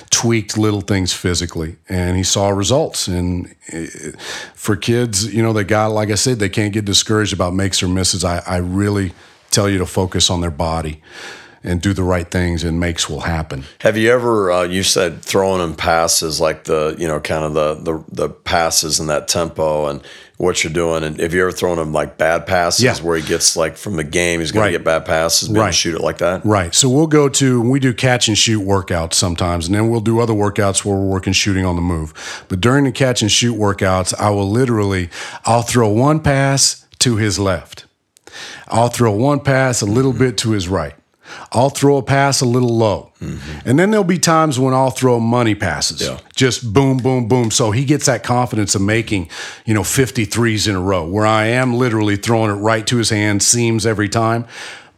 tweaked 0.10 0.58
little 0.58 0.82
things 0.82 1.14
physically, 1.14 1.78
and 1.90 2.18
he 2.18 2.24
saw 2.24 2.50
results. 2.50 3.08
And 3.08 3.56
eh, 3.70 3.88
for 4.54 4.76
kids, 4.76 5.34
you 5.34 5.42
know, 5.42 5.54
they 5.54 5.64
got 5.64 5.92
like 5.92 6.10
I 6.10 6.16
said, 6.16 6.40
they 6.40 6.50
can't 6.50 6.74
get 6.74 6.86
discouraged 6.86 7.34
about 7.34 7.54
makes 7.54 7.82
or 7.82 7.88
misses. 7.88 8.24
I, 8.24 8.40
I 8.46 8.58
really 8.58 9.14
tell 9.52 9.70
you 9.70 9.78
to 9.80 9.86
focus 9.86 10.30
on 10.30 10.42
their 10.42 10.52
body 10.52 11.02
and 11.64 11.82
do 11.82 11.94
the 11.94 12.04
right 12.04 12.30
things, 12.30 12.64
and 12.64 12.80
makes 12.80 13.10
will 13.10 13.22
happen. 13.22 13.64
Have 13.80 13.98
you 13.98 14.12
ever? 14.12 14.52
Uh, 14.52 14.64
you 14.64 14.84
said 14.84 15.22
throwing 15.22 15.62
him 15.62 15.76
passes, 15.76 16.40
like 16.40 16.66
the 16.66 16.96
you 16.98 17.08
know, 17.08 17.20
kind 17.20 17.44
of 17.46 17.54
the 17.54 17.76
the 17.76 18.04
the 18.28 18.30
passes 18.30 19.00
in 19.00 19.08
that 19.08 19.28
tempo 19.28 19.88
and 19.88 20.02
what 20.38 20.64
you're 20.64 20.72
doing. 20.72 21.04
And 21.04 21.20
have 21.20 21.34
you 21.34 21.42
ever 21.42 21.52
thrown 21.52 21.80
him 21.80 21.92
like 21.92 22.20
bad 22.20 22.46
passes, 22.46 22.84
Yeah. 22.84 22.96
where 22.98 23.18
he 23.18 23.28
gets 23.28 23.58
like 23.58 23.76
from 23.76 23.96
the 23.96 24.04
game, 24.04 24.40
he's 24.40 24.52
going 24.52 24.66
Right. 24.66 24.72
to 24.74 24.78
get 24.78 24.86
bad 24.86 25.04
passes, 25.06 25.50
maybe 25.50 25.62
Right. 25.62 25.74
shoot 25.74 25.96
it 25.96 26.02
like 26.02 26.20
that? 26.20 26.46
Right. 26.46 26.76
So 26.76 26.88
we'll 26.90 27.08
go 27.08 27.28
to 27.28 27.60
we 27.60 27.80
do 27.80 27.92
catch 27.92 28.28
and 28.28 28.38
shoot 28.38 28.62
workouts 28.64 29.16
sometimes, 29.16 29.66
and 29.66 29.74
then 29.74 29.90
we'll 29.90 30.00
do 30.00 30.20
other 30.20 30.34
workouts 30.34 30.86
where 30.86 30.96
we're 30.96 31.08
working 31.08 31.34
shooting 31.34 31.66
on 31.66 31.76
the 31.76 31.82
move. 31.82 32.14
But 32.50 32.62
during 32.62 32.84
the 32.84 32.92
catch 32.92 33.24
and 33.24 33.32
shoot 33.32 33.58
workouts, 33.58 34.14
I 34.20 34.30
will 34.30 34.50
literally 34.50 35.10
I'll 35.46 35.64
throw 35.64 35.88
one 35.90 36.20
pass 36.20 36.86
to 37.00 37.16
his 37.16 37.40
left. 37.40 37.86
I'll 38.68 38.90
throw 38.90 39.12
one 39.14 39.40
pass 39.40 39.82
a 39.82 39.86
little 39.88 40.14
bit 40.14 40.38
to 40.40 40.52
his 40.52 40.68
right. 40.68 40.94
I'll 41.52 41.70
throw 41.70 41.98
a 41.98 42.04
pass 42.04 42.42
a 42.42 42.46
little 42.46 42.76
low. 42.76 43.12
And 43.66 43.80
then 43.80 43.92
there'll 43.92 44.04
be 44.04 44.20
times 44.20 44.60
when 44.60 44.74
I'll 44.74 44.92
throw 44.92 45.20
money 45.20 45.56
passes. 45.56 46.02
Yeah. 46.02 46.20
Just 46.36 46.72
boom, 46.72 46.98
boom, 46.98 47.28
boom. 47.28 47.50
So 47.50 47.72
he 47.72 47.84
gets 47.84 48.06
that 48.06 48.24
confidence 48.24 48.76
of 48.76 48.82
making, 48.82 49.30
you 49.66 49.74
know, 49.74 49.82
53s 49.82 50.68
in 50.68 50.76
a 50.76 50.82
row 50.82 51.08
where 51.08 51.26
I 51.26 51.46
am 51.46 51.74
literally 51.74 52.16
throwing 52.16 52.52
it 52.52 52.60
right 52.60 52.86
to 52.88 52.98
his 52.98 53.10
hand, 53.10 53.42
seams 53.42 53.86
every 53.86 54.10
time. 54.10 54.46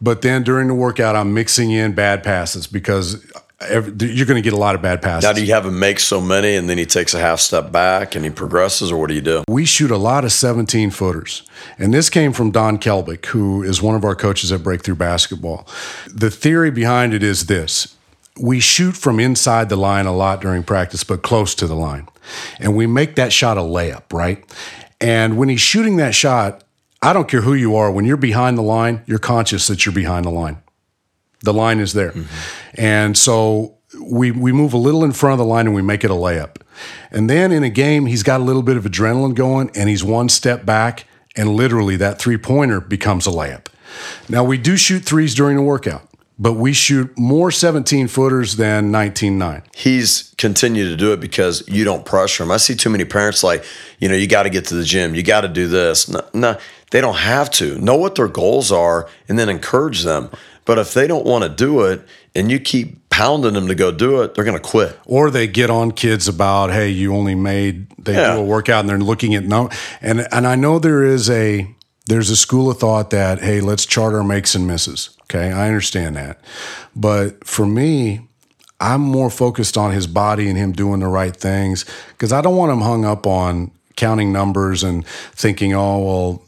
But 0.02 0.22
then 0.22 0.42
during 0.42 0.68
the 0.68 0.74
workout, 0.74 1.16
I'm 1.16 1.34
mixing 1.34 1.70
in 1.70 1.92
bad 1.92 2.22
passes 2.22 2.66
because 2.66 3.24
every, 3.60 3.92
you're 4.08 4.26
going 4.26 4.42
to 4.42 4.46
get 4.46 4.52
a 4.52 4.58
lot 4.58 4.74
of 4.74 4.82
bad 4.82 5.02
passes. 5.02 5.24
Now, 5.24 5.32
do 5.32 5.44
you 5.44 5.52
have 5.52 5.66
him 5.66 5.78
make 5.78 6.00
so 6.00 6.20
many, 6.20 6.56
and 6.56 6.68
then 6.68 6.78
he 6.78 6.86
takes 6.86 7.14
a 7.14 7.20
half 7.20 7.40
step 7.40 7.70
back 7.72 8.14
and 8.14 8.24
he 8.24 8.30
progresses, 8.30 8.90
or 8.90 9.00
what 9.00 9.08
do 9.08 9.14
you 9.14 9.20
do? 9.20 9.44
we 9.48 9.64
shoot 9.64 9.90
a 9.90 9.96
lot 9.96 10.24
of 10.24 10.32
17 10.32 10.90
footers. 10.90 11.42
And 11.78 11.92
this 11.92 12.08
came 12.08 12.32
from 12.32 12.50
Don 12.50 12.78
Kelbick, 12.78 13.26
who 13.26 13.62
is 13.62 13.82
one 13.82 13.94
of 13.94 14.04
our 14.04 14.14
coaches 14.14 14.52
at 14.52 14.62
Breakthrough 14.62 14.94
Basketball. 14.94 15.66
The 16.06 16.30
theory 16.30 16.70
behind 16.70 17.12
it 17.12 17.22
is 17.22 17.46
this 17.46 17.96
we 18.40 18.60
shoot 18.60 18.96
from 18.96 19.20
inside 19.20 19.68
the 19.68 19.76
line 19.76 20.06
a 20.06 20.14
lot 20.14 20.40
during 20.40 20.62
practice, 20.62 21.04
but 21.04 21.22
close 21.22 21.54
to 21.56 21.66
the 21.66 21.74
line. 21.74 22.08
And 22.58 22.74
we 22.74 22.86
make 22.86 23.16
that 23.16 23.32
shot 23.32 23.58
a 23.58 23.60
layup, 23.60 24.12
right? 24.12 24.42
And 25.00 25.36
when 25.36 25.48
he's 25.48 25.60
shooting 25.60 25.96
that 25.96 26.14
shot, 26.14 26.64
I 27.02 27.12
don't 27.12 27.28
care 27.28 27.42
who 27.42 27.54
you 27.54 27.76
are, 27.76 27.90
when 27.90 28.04
you're 28.04 28.16
behind 28.16 28.56
the 28.56 28.62
line, 28.62 29.02
you're 29.06 29.18
conscious 29.18 29.66
that 29.66 29.84
you're 29.84 29.94
behind 29.94 30.24
the 30.24 30.30
line. 30.30 30.62
The 31.42 31.52
line 31.52 31.80
is 31.80 31.92
there. 31.92 32.12
And 32.74 33.16
so 33.16 33.78
we 34.00 34.30
we 34.30 34.52
move 34.52 34.72
a 34.72 34.78
little 34.78 35.04
in 35.04 35.12
front 35.12 35.32
of 35.32 35.38
the 35.38 35.44
line 35.44 35.66
and 35.66 35.74
we 35.74 35.82
make 35.82 36.04
it 36.04 36.10
a 36.10 36.14
layup. 36.14 36.56
And 37.10 37.28
then 37.28 37.52
in 37.52 37.64
a 37.64 37.70
game, 37.70 38.06
he's 38.06 38.22
got 38.22 38.40
a 38.40 38.44
little 38.44 38.62
bit 38.62 38.76
of 38.76 38.84
adrenaline 38.84 39.34
going 39.34 39.70
and 39.74 39.88
he's 39.88 40.04
one 40.04 40.28
step 40.28 40.64
back 40.64 41.06
and 41.36 41.50
literally 41.50 41.96
that 41.96 42.18
three-pointer 42.18 42.80
becomes 42.80 43.26
a 43.26 43.30
layup. 43.30 43.66
Now 44.28 44.44
we 44.44 44.58
do 44.58 44.76
shoot 44.76 45.04
threes 45.04 45.34
during 45.34 45.56
the 45.56 45.62
workout, 45.62 46.08
but 46.38 46.54
we 46.54 46.72
shoot 46.72 47.16
more 47.18 47.50
17 47.50 48.08
footers 48.08 48.56
than 48.56 48.90
19-9. 48.92 49.62
he's 49.74 50.34
continued 50.38 50.88
to 50.88 50.96
do 50.96 51.12
it 51.12 51.20
because 51.20 51.66
you 51.68 51.84
don't 51.84 52.04
pressure 52.04 52.44
him. 52.44 52.50
I 52.50 52.56
see 52.56 52.74
too 52.74 52.90
many 52.90 53.04
parents 53.04 53.42
like, 53.42 53.64
you 53.98 54.08
know, 54.08 54.14
you 54.14 54.26
got 54.26 54.44
to 54.44 54.50
get 54.50 54.66
to 54.66 54.74
the 54.74 54.84
gym, 54.84 55.14
you 55.14 55.22
got 55.22 55.42
to 55.42 55.48
do 55.48 55.68
this. 55.68 56.08
No, 56.08 56.22
no, 56.32 56.58
they 56.90 57.00
don't 57.00 57.16
have 57.16 57.50
to. 57.52 57.78
Know 57.78 57.96
what 57.96 58.14
their 58.14 58.28
goals 58.28 58.72
are 58.72 59.08
and 59.28 59.38
then 59.38 59.48
encourage 59.48 60.02
them. 60.02 60.30
But 60.64 60.78
if 60.78 60.94
they 60.94 61.06
don't 61.06 61.24
want 61.26 61.42
to 61.44 61.48
do 61.48 61.82
it 61.82 62.02
and 62.34 62.50
you 62.50 62.60
keep 62.60 63.08
pounding 63.10 63.54
them 63.54 63.66
to 63.68 63.74
go 63.74 63.90
do 63.90 64.22
it, 64.22 64.34
they're 64.34 64.44
going 64.44 64.56
to 64.56 64.62
quit. 64.62 64.98
or 65.06 65.30
they 65.30 65.46
get 65.46 65.68
on 65.70 65.90
kids 65.90 66.28
about 66.28 66.70
hey 66.70 66.88
you 66.88 67.14
only 67.14 67.34
made 67.34 67.88
they 67.98 68.14
Yeah. 68.14 68.34
do 68.34 68.40
a 68.40 68.44
workout 68.44 68.80
and 68.80 68.88
they're 68.88 68.98
looking 68.98 69.34
at 69.34 69.44
no 69.44 69.68
and 70.00 70.26
and 70.32 70.46
I 70.46 70.54
know 70.54 70.78
there 70.78 71.02
is 71.04 71.28
a 71.28 71.66
there's 72.06 72.30
a 72.30 72.36
school 72.36 72.70
of 72.70 72.78
thought 72.78 73.10
that 73.10 73.40
hey 73.40 73.60
let's 73.60 73.84
chart 73.84 74.14
our 74.14 74.22
makes 74.24 74.54
and 74.54 74.66
misses 74.66 75.10
okay 75.24 75.50
I 75.52 75.66
understand 75.66 76.16
that 76.16 76.38
but 76.94 77.44
for 77.46 77.66
me 77.66 78.28
I'm 78.80 79.00
more 79.02 79.28
focused 79.28 79.76
on 79.76 79.92
his 79.92 80.06
body 80.06 80.48
and 80.48 80.56
him 80.56 80.72
doing 80.72 81.00
the 81.00 81.08
right 81.08 81.36
things 81.36 81.84
because 82.10 82.32
I 82.32 82.40
don't 82.40 82.56
want 82.56 82.72
him 82.72 82.80
hung 82.80 83.04
up 83.04 83.26
on 83.26 83.70
counting 84.00 84.32
numbers 84.32 84.82
and 84.82 85.06
thinking, 85.06 85.74
oh, 85.74 85.98
well, 85.98 86.42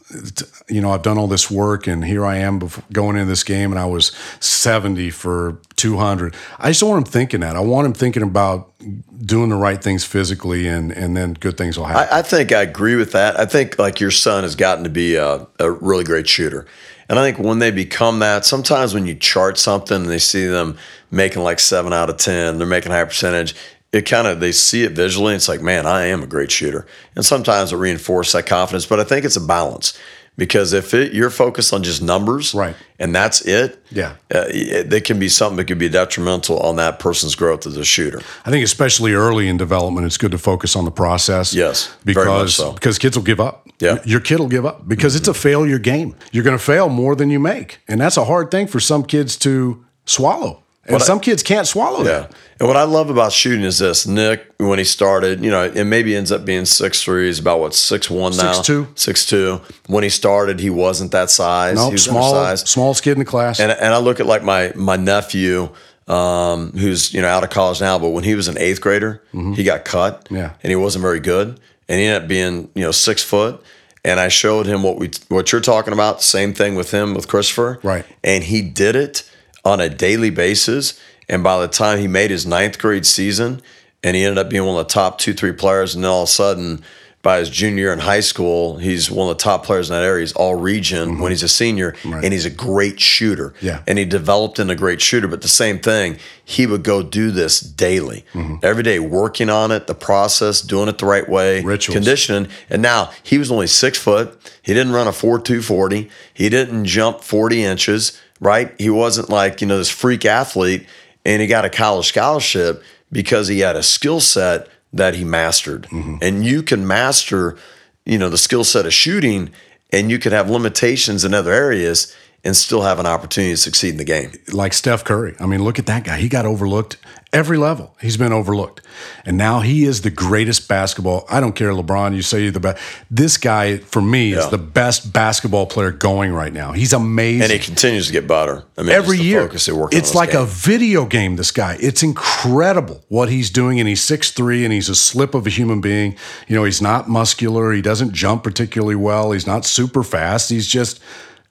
you 0.69 0.81
know, 0.81 0.91
I've 0.91 1.03
done 1.03 1.19
all 1.19 1.27
this 1.27 1.51
work 1.51 1.87
and 1.87 2.03
here 2.03 2.25
I 2.25 2.39
am 2.39 2.63
going 2.91 3.17
into 3.17 3.29
this 3.29 3.45
game 3.45 3.73
and 3.73 3.79
I 3.79 3.85
was 3.85 4.11
70 4.41 5.11
for 5.11 5.59
200. 5.77 6.35
I 6.59 6.71
just 6.71 6.81
don't 6.81 6.89
want 6.89 7.07
him 7.07 7.13
thinking 7.13 7.41
that. 7.41 7.55
I 7.55 7.61
want 7.61 7.87
him 7.87 7.93
thinking 7.93 8.23
about 8.23 8.73
doing 9.21 9.51
the 9.51 9.57
right 9.57 9.83
things 9.83 10.03
physically 10.03 10.67
and, 10.67 10.93
and 10.93 11.15
then 11.15 11.35
good 11.35 11.59
things 11.59 11.77
will 11.77 11.85
happen. 11.85 12.09
I, 12.11 12.21
I 12.21 12.23
think 12.23 12.53
I 12.53 12.63
agree 12.63 12.97
with 12.97 13.13
that. 13.13 13.39
I 13.39 13.45
think 13.45 13.79
like 13.79 14.01
your 14.01 14.11
son 14.11 14.45
has 14.45 14.57
gotten 14.57 14.85
to 14.85 14.91
be 14.91 15.17
a, 15.17 15.47
a 15.59 15.71
really 15.71 16.05
great 16.05 16.27
shooter. 16.27 16.67
And 17.11 17.19
I 17.19 17.31
think 17.31 17.39
when 17.39 17.59
they 17.59 17.71
become 17.71 18.21
that, 18.21 18.47
sometimes 18.47 18.95
when 18.95 19.05
you 19.05 19.15
chart 19.15 19.59
something 19.59 20.01
and 20.01 20.09
they 20.09 20.19
see 20.19 20.47
them 20.47 20.79
making 21.11 21.43
like 21.43 21.61
seven 21.61 21.93
out 21.93 22.09
of 22.09 22.17
10, 22.17 22.57
they're 22.57 22.67
making 22.67 22.93
high 22.93 23.05
percentage, 23.05 23.55
it 23.93 24.03
kind 24.03 24.27
of, 24.27 24.41
they 24.41 24.53
see 24.53 24.85
it 24.85 24.93
visually. 24.93 25.33
And 25.35 25.37
it's 25.37 25.49
like, 25.49 25.61
man, 25.63 25.87
I 25.87 26.07
am 26.07 26.23
a 26.23 26.27
great 26.27 26.51
shooter. 26.51 26.87
And 27.15 27.25
sometimes 27.25 27.73
it 27.73 27.77
reinforces 27.77 28.33
that 28.33 28.47
confidence. 28.47 28.87
But 28.87 29.01
I 29.01 29.05
think 29.05 29.25
it's 29.25 29.37
a 29.37 29.41
balance 29.41 29.99
because 30.39 30.73
if 30.73 30.95
it, 30.95 31.13
you're 31.13 31.29
focused 31.29 31.75
on 31.75 31.83
just 31.83 32.01
numbers 32.01 32.55
Right. 32.55 32.75
and 32.99 33.15
that's 33.15 33.43
it, 33.43 33.85
Yeah. 33.91 34.13
uh, 34.35 34.47
it, 34.49 34.91
it 34.91 35.05
can 35.05 35.19
be 35.19 35.29
something 35.29 35.59
that 35.59 35.67
could 35.67 35.79
be 35.79 35.91
detrimental 35.91 36.59
on 36.61 36.77
that 36.77 36.99
person's 37.01 37.35
growth 37.35 37.67
as 37.67 37.77
a 37.77 37.85
shooter. 37.85 38.23
I 38.47 38.51
think 38.51 38.65
especially 38.65 39.13
early 39.13 39.47
in 39.47 39.59
development, 39.59 40.07
it's 40.07 40.17
good 40.17 40.31
to 40.33 40.39
focus 40.39 40.75
on 40.75 40.87
the 40.87 40.91
process. 40.91 41.53
Yes, 41.53 41.95
because 42.05 42.55
so. 42.55 42.73
because 42.73 42.99
kids 42.99 43.15
will 43.17 43.25
give 43.25 43.41
up. 43.41 43.69
Yeah. 43.79 43.99
your 44.05 44.21
kid 44.21 44.39
will 44.39 44.49
give 44.49 44.65
up 44.65 44.89
because 44.89 45.17
it's 45.17 45.29
a 45.29 45.35
failure 45.35 45.79
game. 45.79 46.15
You're 46.31 46.45
going 46.45 46.57
to 46.57 46.65
fail 46.65 46.89
more 46.89 47.15
than 47.17 47.29
you 47.31 47.41
make, 47.41 47.81
and 47.89 48.01
that's 48.01 48.17
a 48.17 48.25
hard 48.25 48.51
thing 48.51 48.69
for 48.69 48.81
some 48.81 49.03
kids 49.05 49.37
to 49.39 49.85
swallow. 50.07 50.62
And 50.85 50.95
What 50.95 51.03
I- 51.03 51.05
some 51.07 51.21
kids 51.21 51.43
can't 51.45 51.67
swallow 51.67 51.99
Yeah. 51.99 52.05
that. 52.05 52.33
And 52.59 52.67
what 52.69 52.77
I 52.77 52.83
love 52.83 53.09
about 53.09 53.33
shooting 53.33 53.65
is 53.65 53.79
this. 53.79 54.05
Nick, 54.07 54.47
when 54.59 54.79
he 54.79 54.85
started, 54.85 55.43
you 55.45 55.51
know, 55.51 55.65
it 55.65 55.85
maybe 55.85 56.17
ends 56.17 56.33
up 56.33 56.45
being 56.45 56.65
six 56.65 57.03
three. 57.03 57.27
He's 57.27 57.39
about 57.39 57.61
what, 57.61 57.73
six 57.75 58.11
one 58.11 58.37
now? 58.37 58.53
6'2". 58.53 58.89
Six 58.97 59.25
two. 59.25 59.61
When 59.87 60.03
he 60.03 60.11
started, 60.11 60.59
he 60.61 60.71
wasn't 60.71 61.13
that 61.13 61.31
size. 61.31 61.77
No, 61.77 61.87
he 61.87 61.93
was 61.93 62.03
small, 62.05 62.35
undersized. 62.35 62.67
smallest 62.69 63.03
kid 63.05 63.13
in 63.13 63.19
the 63.21 63.25
class. 63.25 63.61
And 63.61 63.71
and 63.71 63.95
I 63.95 63.99
look 63.99 64.19
at 64.19 64.27
like 64.27 64.43
my 64.43 64.73
my 64.75 64.97
nephew, 64.97 65.69
um, 66.09 66.73
who's, 66.73 67.15
you 67.15 67.23
know, 67.23 67.29
out 67.29 67.45
of 67.45 67.51
college 67.51 67.81
now, 67.81 67.99
but 67.99 68.09
when 68.11 68.25
he 68.25 68.35
was 68.35 68.49
an 68.49 68.59
eighth 68.59 68.81
grader, 68.81 69.23
he 69.55 69.63
got 69.63 69.85
cut. 69.85 70.25
Mm-hmm. 70.25 70.37
Yeah. 70.37 70.51
And 70.63 70.71
he 70.71 70.77
wasn't 70.77 71.03
very 71.03 71.21
good. 71.21 71.61
And 71.89 72.01
he 72.01 72.07
ended 72.07 72.23
up 72.23 72.29
being, 72.29 72.69
you 72.75 72.83
know, 72.83 72.91
six 72.91 73.23
foot. 73.23 73.63
And 74.05 74.19
I 74.19 74.27
showed 74.29 74.67
him 74.67 74.83
what 74.83 74.99
we 74.99 75.11
what 75.29 75.53
you're 75.53 75.61
talking 75.61 75.93
about, 75.93 76.23
same 76.23 76.53
thing 76.55 76.75
with 76.75 76.91
him 76.91 77.15
with 77.15 77.29
Christopher. 77.29 77.79
Right. 77.85 78.05
And 78.25 78.43
he 78.45 78.61
did 78.63 78.97
it 78.97 79.23
on 79.65 79.81
a 79.81 79.89
daily 79.89 80.31
basis. 80.31 80.99
And 81.29 81.43
by 81.43 81.61
the 81.61 81.69
time 81.69 81.99
he 81.99 82.09
made 82.09 82.31
his 82.31 82.47
ninth 82.47 82.79
grade 82.79 83.07
season, 83.07 83.63
and 84.03 84.17
he 84.17 84.25
ended 84.25 84.39
up 84.39 84.51
being 84.51 84.65
one 84.65 84.79
of 84.79 84.87
the 84.89 84.93
top 84.93 85.19
two, 85.19 85.33
three 85.33 85.53
players, 85.53 85.95
and 85.95 86.03
then 86.05 86.11
all 86.11 86.25
of 86.25 86.29
a 86.29 86.33
sudden, 86.33 86.83
by 87.23 87.39
his 87.39 87.49
junior 87.49 87.85
year 87.85 87.93
in 87.93 88.01
high 88.01 88.19
school, 88.19 88.79
he's 88.79 89.09
one 89.09 89.31
of 89.31 89.39
the 89.39 89.43
top 89.43 89.65
players 89.65 89.89
in 89.89 89.95
that 89.95 90.03
area. 90.03 90.23
He's 90.23 90.33
all 90.33 90.57
region 90.57 91.21
when 91.21 91.31
he's 91.31 91.45
a 91.45 91.49
senior, 91.49 91.95
and 92.03 92.33
he's 92.33 92.45
a 92.45 92.51
great 92.51 92.99
shooter. 92.99 93.51
Mm-hmm. 93.51 93.67
Yeah. 93.67 93.83
And 93.87 93.97
he 93.97 94.05
developed 94.05 94.59
into 94.59 94.73
a 94.73 94.77
great 94.77 95.01
shooter. 95.01 95.29
But 95.29 95.41
the 95.41 95.47
same 95.47 95.79
thing, 95.79 96.19
he 96.45 96.67
would 96.67 96.83
go 96.83 97.01
do 97.05 97.31
this 97.31 97.61
daily, 97.61 98.25
Mm-hmm. 98.33 98.57
every 98.65 98.83
day, 98.83 98.99
working 98.99 99.49
on 99.51 99.71
it, 99.71 99.87
the 99.87 99.95
process, 99.95 100.61
doing 100.63 100.89
it 100.89 100.99
the 100.99 101.07
right 101.07 101.29
way, 101.29 101.63
Rituals. 101.63 101.95
conditioning. 101.95 102.49
And 102.69 102.83
now 102.83 103.13
he 103.23 103.39
was 103.39 103.53
only 103.53 103.69
six 103.69 103.97
foot. 103.99 104.37
He 104.61 104.75
didn't 104.75 104.93
run 104.93 105.07
a 105.07 105.13
4 105.13 105.39
240. 105.39 106.11
He 106.35 106.49
didn't 106.49 106.87
jump 106.87 107.21
40 107.21 107.63
inches, 107.63 108.21
right? 108.43 108.75
He 108.77 108.91
wasn't 108.91 109.31
like, 109.31 109.61
you 109.61 109.67
know, 109.67 109.79
this 109.79 109.89
freak 109.89 110.27
athlete. 110.27 110.87
And 111.25 111.41
he 111.41 111.47
got 111.47 111.65
a 111.65 111.71
college 111.71 112.09
scholarship 112.09 112.83
because 113.13 113.47
he 113.47 113.61
had 113.61 113.77
a 113.77 113.83
skill 113.83 114.21
set 114.21 114.69
that 114.93 115.15
he 115.15 115.25
mastered. 115.25 115.85
Mm-hmm. 115.85 116.17
And 116.21 116.45
you 116.45 116.63
can 116.63 116.87
master, 116.87 117.57
you 118.05 118.19
know, 118.19 118.29
the 118.29 118.37
skill 118.37 118.65
set 118.65 118.85
of 118.85 118.93
shooting 118.93 119.51
and 119.93 120.11
you 120.11 120.19
could 120.19 120.33
have 120.33 120.51
limitations 120.51 121.25
in 121.25 121.33
other 121.33 121.53
areas 121.53 122.15
and 122.45 122.57
still 122.57 122.83
have 122.83 122.99
an 122.99 123.07
opportunity 123.07 123.53
to 123.53 123.57
succeed 123.57 123.91
in 123.91 123.99
the 123.99 124.05
game. 124.05 124.33
like 124.53 124.73
Steph 124.73 125.05
Curry. 125.05 125.37
I 125.39 125.47
mean, 125.47 125.63
look 125.63 125.79
at 125.79 125.87
that 125.87 126.03
guy. 126.03 126.19
He 126.19 126.29
got 126.29 126.45
overlooked 126.45 126.97
every 127.33 127.57
level. 127.57 127.97
He's 128.01 128.17
been 128.17 128.33
overlooked. 128.33 128.83
And 129.25 129.37
now 129.39 129.61
he 129.61 129.85
is 129.85 130.03
the 130.03 130.11
greatest 130.11 130.69
basketball. 130.69 131.25
I 131.31 131.41
don't 131.41 131.55
care, 131.55 131.71
LeBron, 131.71 132.15
you 132.15 132.23
say 132.23 132.43
you're 132.43 132.53
the 132.53 132.61
best. 132.61 132.83
This 133.11 133.39
guy, 133.39 133.79
for 133.79 134.03
me, 134.03 134.33
is 134.33 134.49
the 134.51 134.59
best 134.59 135.13
basketball 135.13 135.67
player 135.67 135.91
going 135.91 136.33
right 136.33 136.53
now. 136.53 136.73
He's 136.73 136.93
amazing. 136.93 137.43
And 137.43 137.53
he 137.53 137.59
continues 137.59 138.07
to 138.09 138.13
get 138.13 138.27
better. 138.27 138.65
I 138.77 138.83
mean, 138.83 138.91
every 138.91 139.19
year. 139.19 139.43
focus 139.43 139.67
they 139.67 139.73
work 139.73 139.95
on 139.95 139.99
It's 139.99 140.15
like 140.15 140.35
a 140.35 140.45
video 140.45 141.07
game, 141.07 141.37
this 141.37 141.51
guy. 141.51 141.79
It's 141.81 142.03
incredible 142.03 143.03
what 143.09 143.31
he's 143.31 143.51
doing. 143.51 143.81
And 143.81 143.89
he's 143.89 144.03
6'3 144.03 144.65
and 144.65 144.73
he's 144.73 144.89
a 144.89 144.95
slip 144.95 145.35
of 145.35 145.47
a 145.47 145.51
human 145.51 145.81
being. 145.81 146.17
You 146.49 146.57
know, 146.57 146.65
he's 146.65 146.83
not 146.83 147.09
muscular. 147.09 147.73
He 147.73 147.83
doesn't 147.83 148.13
jump 148.13 148.45
particularly 148.45 148.97
well. 148.97 149.33
He's 149.33 149.47
not 149.47 149.65
super 149.65 150.03
fast. 150.03 150.51
He's 150.51 150.67
just 150.67 151.01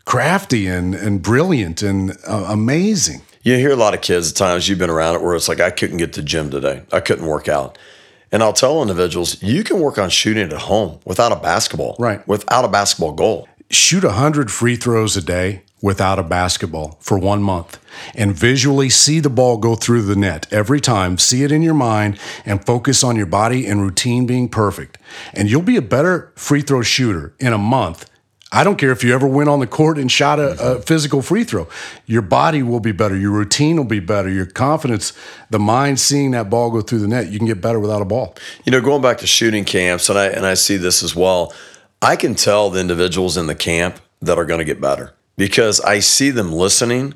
crafty 0.05 0.67
and, 0.67 0.93
and 0.93 1.21
brilliant 1.21 1.81
and 1.81 2.11
uh, 2.27 2.45
amazing. 2.49 3.21
You 3.43 3.57
hear 3.57 3.71
a 3.71 3.75
lot 3.75 3.95
of 3.95 4.01
kids 4.01 4.31
at 4.31 4.37
times, 4.37 4.69
you've 4.69 4.77
been 4.77 4.89
around 4.89 5.15
it, 5.15 5.21
where 5.21 5.35
it's 5.35 5.49
like, 5.49 5.59
I 5.59 5.71
couldn't 5.71 5.97
get 5.97 6.13
to 6.13 6.21
the 6.21 6.27
gym 6.27 6.51
today. 6.51 6.83
I 6.91 6.99
couldn't 6.99 7.25
work 7.25 7.47
out. 7.47 7.77
And 8.31 8.43
I'll 8.43 8.53
tell 8.53 8.81
individuals, 8.81 9.41
you 9.41 9.63
can 9.63 9.79
work 9.79 9.97
on 9.97 10.09
shooting 10.09 10.43
at 10.43 10.53
home 10.53 10.99
without 11.05 11.31
a 11.31 11.35
basketball. 11.35 11.95
Right. 11.99 12.25
Without 12.27 12.63
a 12.63 12.67
basketball 12.67 13.13
goal. 13.13 13.47
shoot 13.69 14.03
100 14.03 14.51
free 14.51 14.75
throws 14.75 15.17
a 15.17 15.21
day 15.21 15.63
without 15.81 16.19
a 16.19 16.23
basketball 16.23 16.97
for 17.01 17.17
one 17.17 17.41
month 17.41 17.79
and 18.13 18.35
visually 18.35 18.89
see 18.89 19.19
the 19.19 19.29
ball 19.29 19.57
go 19.57 19.75
through 19.75 20.03
the 20.03 20.15
net 20.15 20.45
every 20.51 20.79
time, 20.79 21.17
see 21.17 21.43
it 21.43 21.51
in 21.51 21.63
your 21.63 21.73
mind, 21.73 22.19
and 22.45 22.65
focus 22.65 23.03
on 23.03 23.15
your 23.15 23.25
body 23.25 23.65
and 23.65 23.81
routine 23.81 24.27
being 24.27 24.47
perfect. 24.47 24.99
And 25.33 25.49
you'll 25.49 25.63
be 25.63 25.77
a 25.77 25.81
better 25.81 26.31
free 26.35 26.61
throw 26.61 26.83
shooter 26.83 27.33
in 27.39 27.53
a 27.53 27.57
month. 27.57 28.10
I 28.53 28.65
don't 28.65 28.77
care 28.77 28.91
if 28.91 29.01
you 29.01 29.13
ever 29.13 29.27
went 29.27 29.47
on 29.47 29.61
the 29.61 29.67
court 29.67 29.97
and 29.97 30.11
shot 30.11 30.37
a, 30.37 30.73
a 30.73 30.81
physical 30.81 31.21
free 31.21 31.45
throw. 31.45 31.69
Your 32.05 32.21
body 32.21 32.61
will 32.61 32.81
be 32.81 32.91
better. 32.91 33.15
Your 33.15 33.31
routine 33.31 33.77
will 33.77 33.85
be 33.85 34.01
better. 34.01 34.29
Your 34.29 34.45
confidence, 34.45 35.13
the 35.49 35.59
mind 35.59 36.01
seeing 36.01 36.31
that 36.31 36.49
ball 36.49 36.69
go 36.69 36.81
through 36.81 36.99
the 36.99 37.07
net, 37.07 37.31
you 37.31 37.37
can 37.37 37.47
get 37.47 37.61
better 37.61 37.79
without 37.79 38.01
a 38.01 38.05
ball. 38.05 38.35
You 38.65 38.73
know, 38.73 38.81
going 38.81 39.01
back 39.01 39.19
to 39.19 39.27
shooting 39.27 39.63
camps, 39.63 40.09
and 40.09 40.19
I 40.19 40.27
and 40.27 40.45
I 40.45 40.55
see 40.55 40.75
this 40.75 41.01
as 41.01 41.15
well. 41.15 41.53
I 42.01 42.15
can 42.15 42.35
tell 42.35 42.69
the 42.69 42.81
individuals 42.81 43.37
in 43.37 43.47
the 43.47 43.55
camp 43.55 43.99
that 44.21 44.37
are 44.37 44.45
going 44.45 44.59
to 44.59 44.65
get 44.65 44.81
better 44.81 45.13
because 45.37 45.79
I 45.81 45.99
see 45.99 46.29
them 46.29 46.51
listening, 46.51 47.13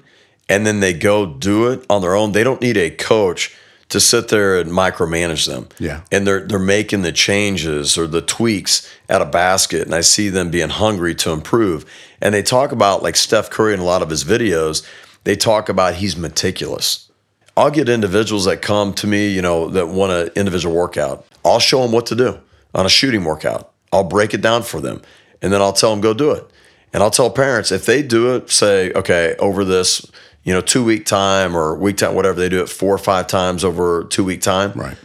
and 0.48 0.66
then 0.66 0.80
they 0.80 0.94
go 0.94 1.26
do 1.26 1.68
it 1.68 1.86
on 1.90 2.02
their 2.02 2.16
own. 2.16 2.32
They 2.32 2.44
don't 2.44 2.62
need 2.62 2.78
a 2.78 2.92
coach 2.92 3.54
to 3.96 4.02
sit 4.02 4.28
there 4.28 4.60
and 4.60 4.70
micromanage 4.70 5.48
them. 5.48 5.70
Yeah. 5.80 6.02
and 6.12 6.28
they're 6.28 6.46
they're 6.46 6.60
making 6.60 7.02
the 7.04 7.14
changes 7.14 7.98
or 7.98 8.08
the 8.08 8.22
tweaks 8.22 8.94
at 9.08 9.22
a 9.22 9.26
basket, 9.26 9.84
and 9.84 9.96
I 9.96 10.02
see 10.02 10.28
them 10.28 10.52
being 10.52 10.70
hungry 10.70 11.16
to 11.16 11.32
improve. 11.32 11.86
And 12.22 12.36
they 12.36 12.44
talk 12.44 12.74
about 12.74 13.04
like 13.04 13.16
Steph 13.16 13.50
Curry 13.50 13.74
in 13.74 13.80
a 13.80 13.86
lot 13.86 14.02
of 14.02 14.10
his 14.10 14.26
videos. 14.26 14.86
They 15.24 15.38
talk 15.38 15.70
about 15.70 15.96
he's 15.96 16.18
meticulous. 16.18 17.10
I'll 17.56 17.72
get 17.72 17.88
individuals 17.88 18.44
that 18.46 18.62
come 18.62 18.94
to 18.96 19.08
me, 19.08 19.30
you 19.30 19.42
know, 19.42 19.70
that 19.70 19.88
want 19.88 20.12
an 20.12 20.30
individual 20.36 20.76
workout. 20.76 21.26
I'll 21.46 21.60
show 21.60 21.82
them 21.82 21.94
what 21.94 22.06
to 22.08 22.16
do 22.16 22.38
on 22.74 22.86
a 22.86 22.90
shooting 22.90 23.24
workout. 23.24 23.72
I'll 23.94 24.04
break 24.04 24.34
it 24.34 24.42
down 24.42 24.64
for 24.64 24.82
them, 24.82 25.02
and 25.42 25.54
then 25.54 25.62
I'll 25.62 25.72
tell 25.72 25.92
them 25.92 26.02
go 26.02 26.14
do 26.14 26.32
it. 26.32 26.44
And 26.92 27.02
I'll 27.02 27.12
tell 27.12 27.30
parents 27.30 27.72
if 27.72 27.86
they 27.86 28.02
do 28.04 28.36
it, 28.36 28.52
say, 28.52 28.92
okay, 28.92 29.36
over 29.40 29.64
this, 29.64 30.10
you 30.46 30.54
know, 30.54 30.62
two 30.62 30.84
week 30.86 31.06
time 31.06 31.58
or 31.58 31.76
week 31.76 31.98
time, 31.98 32.16
whatever 32.16 32.40
they 32.40 32.48
do 32.48 32.62
it 32.62 32.70
four 32.70 32.96
or 32.96 32.98
five 32.98 33.28
times 33.28 33.66
over 33.66 34.06
two 34.06 34.24
week 34.24 34.42
time. 34.42 34.72
Right. 34.74 34.98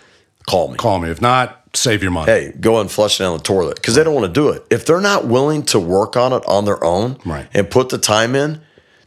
Call 0.49 0.69
me. 0.69 0.77
Call 0.77 1.01
me. 1.01 1.11
If 1.11 1.21
not, 1.21 1.65
save 1.75 2.03
your 2.03 2.13
money. 2.13 2.31
Hey, 2.31 2.53
go 2.61 2.81
and 2.81 2.91
flush 2.91 3.19
it 3.21 3.25
down 3.25 3.37
the 3.37 3.43
toilet 3.43 3.77
because 3.77 3.95
they 3.97 4.05
don't 4.05 4.15
want 4.15 4.27
to 4.27 4.33
do 4.33 4.51
it. 4.51 4.65
If 4.71 4.87
they're 4.87 5.01
not 5.01 5.27
willing 5.27 5.65
to 5.65 5.81
work 5.81 6.17
on 6.17 6.33
it 6.33 6.45
on 6.47 6.65
their 6.65 6.83
own 6.85 7.19
Right. 7.25 7.49
and 7.53 7.69
put 7.71 7.89
the 7.89 7.99
time 7.99 8.35
in, 8.37 8.61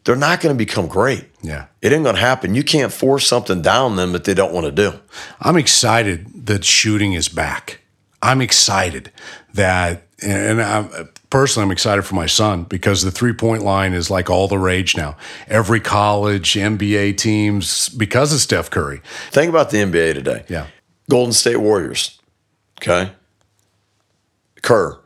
they're 0.05 0.15
not 0.17 0.41
going 0.41 0.53
to 0.53 0.57
become 0.57 0.87
great. 0.87 1.25
Yeah. 1.41 1.65
It 1.81 1.93
ain't 1.93 2.03
going 2.03 2.15
to 2.15 2.21
happen. 2.21 2.55
You 2.55 2.63
can't 2.63 2.91
force 2.91 3.25
something 3.27 3.61
down 3.61 3.95
them 3.95 4.11
that 4.13 4.23
they 4.25 4.33
don't 4.33 4.53
want 4.53 4.65
to 4.65 4.71
do. 4.71 4.99
I'm 5.39 5.55
excited 5.57 6.45
that 6.47 6.65
shooting 6.65 7.13
is 7.13 7.29
back. 7.29 7.79
I'm 8.21 8.41
excited 8.41 9.11
that, 9.53 10.03
and 10.21 10.61
I'm, 10.61 11.09
personally, 11.33 11.65
I'm 11.65 11.71
excited 11.71 12.03
for 12.03 12.13
my 12.13 12.27
son 12.27 12.63
because 12.65 13.01
the 13.01 13.09
three 13.09 13.33
point 13.33 13.63
line 13.63 13.93
is 13.93 14.11
like 14.11 14.29
all 14.29 14.47
the 14.47 14.59
rage 14.59 14.95
now. 14.95 15.17
Every 15.47 15.79
college, 15.79 16.53
NBA 16.53 17.17
teams, 17.17 17.89
because 17.89 18.31
of 18.31 18.39
Steph 18.39 18.69
Curry. 18.69 19.01
Think 19.31 19.49
about 19.49 19.71
the 19.71 19.77
NBA 19.77 20.13
today. 20.13 20.45
Yeah. 20.47 20.67
Golden 21.09 21.33
State 21.33 21.57
Warriors. 21.57 22.21
Okay. 22.79 23.11
Kerr 24.61 24.99